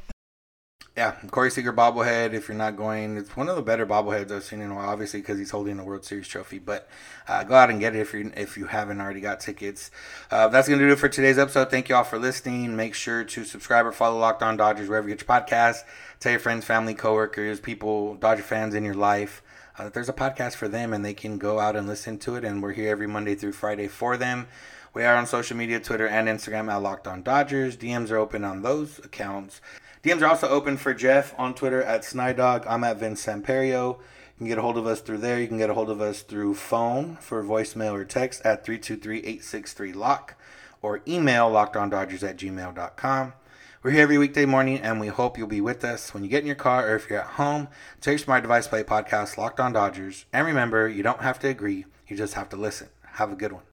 yeah, 0.96 1.16
Corey 1.30 1.52
Seager 1.52 1.74
bobblehead. 1.74 2.32
If 2.34 2.48
you're 2.48 2.56
not 2.56 2.78
going, 2.78 3.18
it's 3.18 3.36
one 3.36 3.50
of 3.50 3.58
the 3.58 3.62
better 3.62 3.86
bobbleheads 3.86 4.32
I've 4.32 4.44
seen 4.44 4.62
in 4.62 4.72
a 4.72 4.76
while. 4.76 4.90
Obviously, 4.90 5.20
because 5.20 5.38
he's 5.38 5.52
holding 5.52 5.78
a 5.78 5.84
World 5.84 6.06
Series 6.06 6.28
trophy. 6.28 6.58
But 6.58 6.88
uh, 7.28 7.44
go 7.44 7.56
out 7.56 7.70
and 7.70 7.82
get 7.82 7.96
it 7.96 8.00
if 8.00 8.14
you 8.14 8.32
if 8.38 8.56
you 8.58 8.68
haven't 8.68 9.02
already 9.02 9.20
got 9.20 9.42
tickets. 9.42 9.92
Uh, 10.32 10.48
that's 10.48 10.70
gonna 10.70 10.80
do 10.80 10.94
it 10.94 11.00
for 11.00 11.10
today's 11.10 11.38
episode. 11.38 11.70
Thank 11.70 11.90
you 11.90 11.96
all 11.96 12.06
for 12.06 12.18
listening. 12.18 12.78
Make 12.78 12.94
sure 12.94 13.26
to 13.26 13.44
subscribe 13.44 13.86
or 13.86 13.92
follow 13.92 14.18
Locked 14.20 14.42
On 14.42 14.56
Dodgers 14.56 14.88
wherever 14.88 15.10
you 15.10 15.16
get 15.16 15.28
your 15.28 15.42
podcast. 15.42 15.84
Tell 16.22 16.32
your 16.32 16.40
friends, 16.40 16.64
family, 16.64 16.94
coworkers, 16.94 17.60
people, 17.60 18.16
Dodger 18.16 18.44
fans 18.44 18.74
in 18.74 18.86
your 18.86 18.96
life. 18.96 19.42
uh, 19.78 19.90
there's 19.90 20.08
a 20.08 20.14
podcast 20.14 20.56
for 20.56 20.70
them 20.70 20.94
and 20.94 21.04
they 21.04 21.14
can 21.14 21.38
go 21.38 21.60
out 21.60 21.76
and 21.76 21.88
listen 21.88 22.18
to 22.20 22.36
it. 22.36 22.46
And 22.46 22.64
we're 22.64 22.72
here 22.72 22.90
every 22.90 23.08
Monday 23.08 23.36
through 23.36 23.52
Friday 23.52 23.90
for 23.90 24.16
them. 24.16 24.48
We 24.94 25.04
are 25.04 25.18
on 25.18 25.28
social 25.28 25.58
media, 25.58 25.82
Twitter 25.82 26.08
and 26.08 26.30
Instagram 26.30 26.72
at 26.72 26.78
Locked 26.78 27.06
On 27.06 27.22
Dodgers. 27.22 27.76
DMs 27.76 28.12
are 28.12 28.18
open 28.18 28.46
on 28.46 28.62
those 28.62 29.00
accounts. 29.00 29.60
DMs 30.06 30.22
are 30.22 30.28
also 30.28 30.48
open 30.48 30.78
for 30.78 30.94
Jeff 30.94 31.34
on 31.36 31.56
Twitter 31.56 31.82
at 31.82 32.02
Snydog. 32.04 32.64
I'm 32.68 32.84
at 32.84 32.98
Vince 32.98 33.26
Samperio. 33.26 33.98
You 33.98 34.38
can 34.38 34.46
get 34.46 34.60
a 34.60 34.62
hold 34.62 34.78
of 34.78 34.86
us 34.86 35.02
through 35.02 35.18
there. 35.18 35.40
You 35.40 35.48
can 35.48 35.58
get 35.58 35.72
a 35.72 35.74
hold 35.74 35.90
of 35.90 36.00
us 36.00 36.22
through 36.22 36.54
phone 36.54 37.16
for 37.16 37.44
voicemail 37.44 37.94
or 37.94 38.06
text 38.06 38.46
at 38.46 38.64
323-863-LOCK 38.64 40.36
or 40.84 41.02
email 41.08 41.50
lockedondodgers 41.50 42.22
at 42.22 42.38
gmail.com. 42.38 43.34
We're 43.82 43.92
here 43.92 44.04
every 44.04 44.20
weekday 44.20 44.46
morning, 44.46 44.78
and 44.78 45.00
we 45.00 45.08
hope 45.08 45.40
you'll 45.40 45.48
be 45.48 45.60
with 45.60 45.84
us 45.84 46.14
when 46.14 46.24
you 46.24 46.30
get 46.30 46.42
in 46.42 46.46
your 46.46 46.56
car 46.56 46.88
or 46.88 46.96
if 46.98 47.10
you're 47.10 47.22
at 47.22 47.26
home. 47.26 47.68
Take 48.00 48.12
your 48.12 48.20
smart 48.20 48.44
device, 48.44 48.68
play 48.68 48.84
podcast 48.84 49.40
Locked 49.40 49.60
On 49.60 49.74
Dodgers. 49.74 50.26
And 50.32 50.46
remember, 50.46 50.88
you 50.88 51.02
don't 51.02 51.22
have 51.22 51.40
to 51.40 51.48
agree, 51.48 51.86
you 52.08 52.16
just 52.16 52.36
have 52.36 52.50
to 52.50 52.56
listen. 52.56 52.90
Have 53.14 53.32
a 53.32 53.36
good 53.36 53.54
one. 53.54 53.64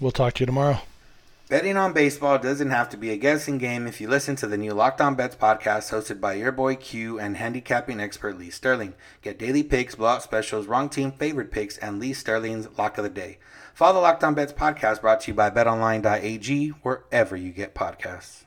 We'll 0.00 0.10
talk 0.10 0.32
to 0.34 0.40
you 0.40 0.46
tomorrow. 0.46 0.80
Betting 1.48 1.76
on 1.76 1.92
baseball 1.92 2.40
doesn't 2.40 2.70
have 2.70 2.88
to 2.88 2.96
be 2.96 3.10
a 3.10 3.16
guessing 3.16 3.56
game 3.56 3.86
if 3.86 4.00
you 4.00 4.08
listen 4.08 4.34
to 4.34 4.48
the 4.48 4.56
new 4.56 4.72
Locked 4.72 5.00
On 5.00 5.14
Bets 5.14 5.36
podcast 5.36 5.92
hosted 5.92 6.20
by 6.20 6.34
your 6.34 6.50
boy 6.50 6.74
Q 6.74 7.20
and 7.20 7.36
handicapping 7.36 8.00
expert 8.00 8.36
Lee 8.36 8.50
Sterling. 8.50 8.94
Get 9.22 9.38
daily 9.38 9.62
picks, 9.62 9.94
blowout 9.94 10.24
specials, 10.24 10.66
wrong 10.66 10.88
team 10.88 11.12
favorite 11.12 11.52
picks, 11.52 11.78
and 11.78 12.00
Lee 12.00 12.14
Sterling's 12.14 12.66
lock 12.76 12.98
of 12.98 13.04
the 13.04 13.10
day. 13.10 13.38
Follow 13.74 13.94
the 13.94 14.00
Locked 14.00 14.24
On 14.24 14.34
Bets 14.34 14.54
podcast 14.54 15.02
brought 15.02 15.20
to 15.20 15.30
you 15.30 15.34
by 15.36 15.48
betonline.ag 15.48 16.70
wherever 16.82 17.36
you 17.36 17.52
get 17.52 17.76
podcasts. 17.76 18.45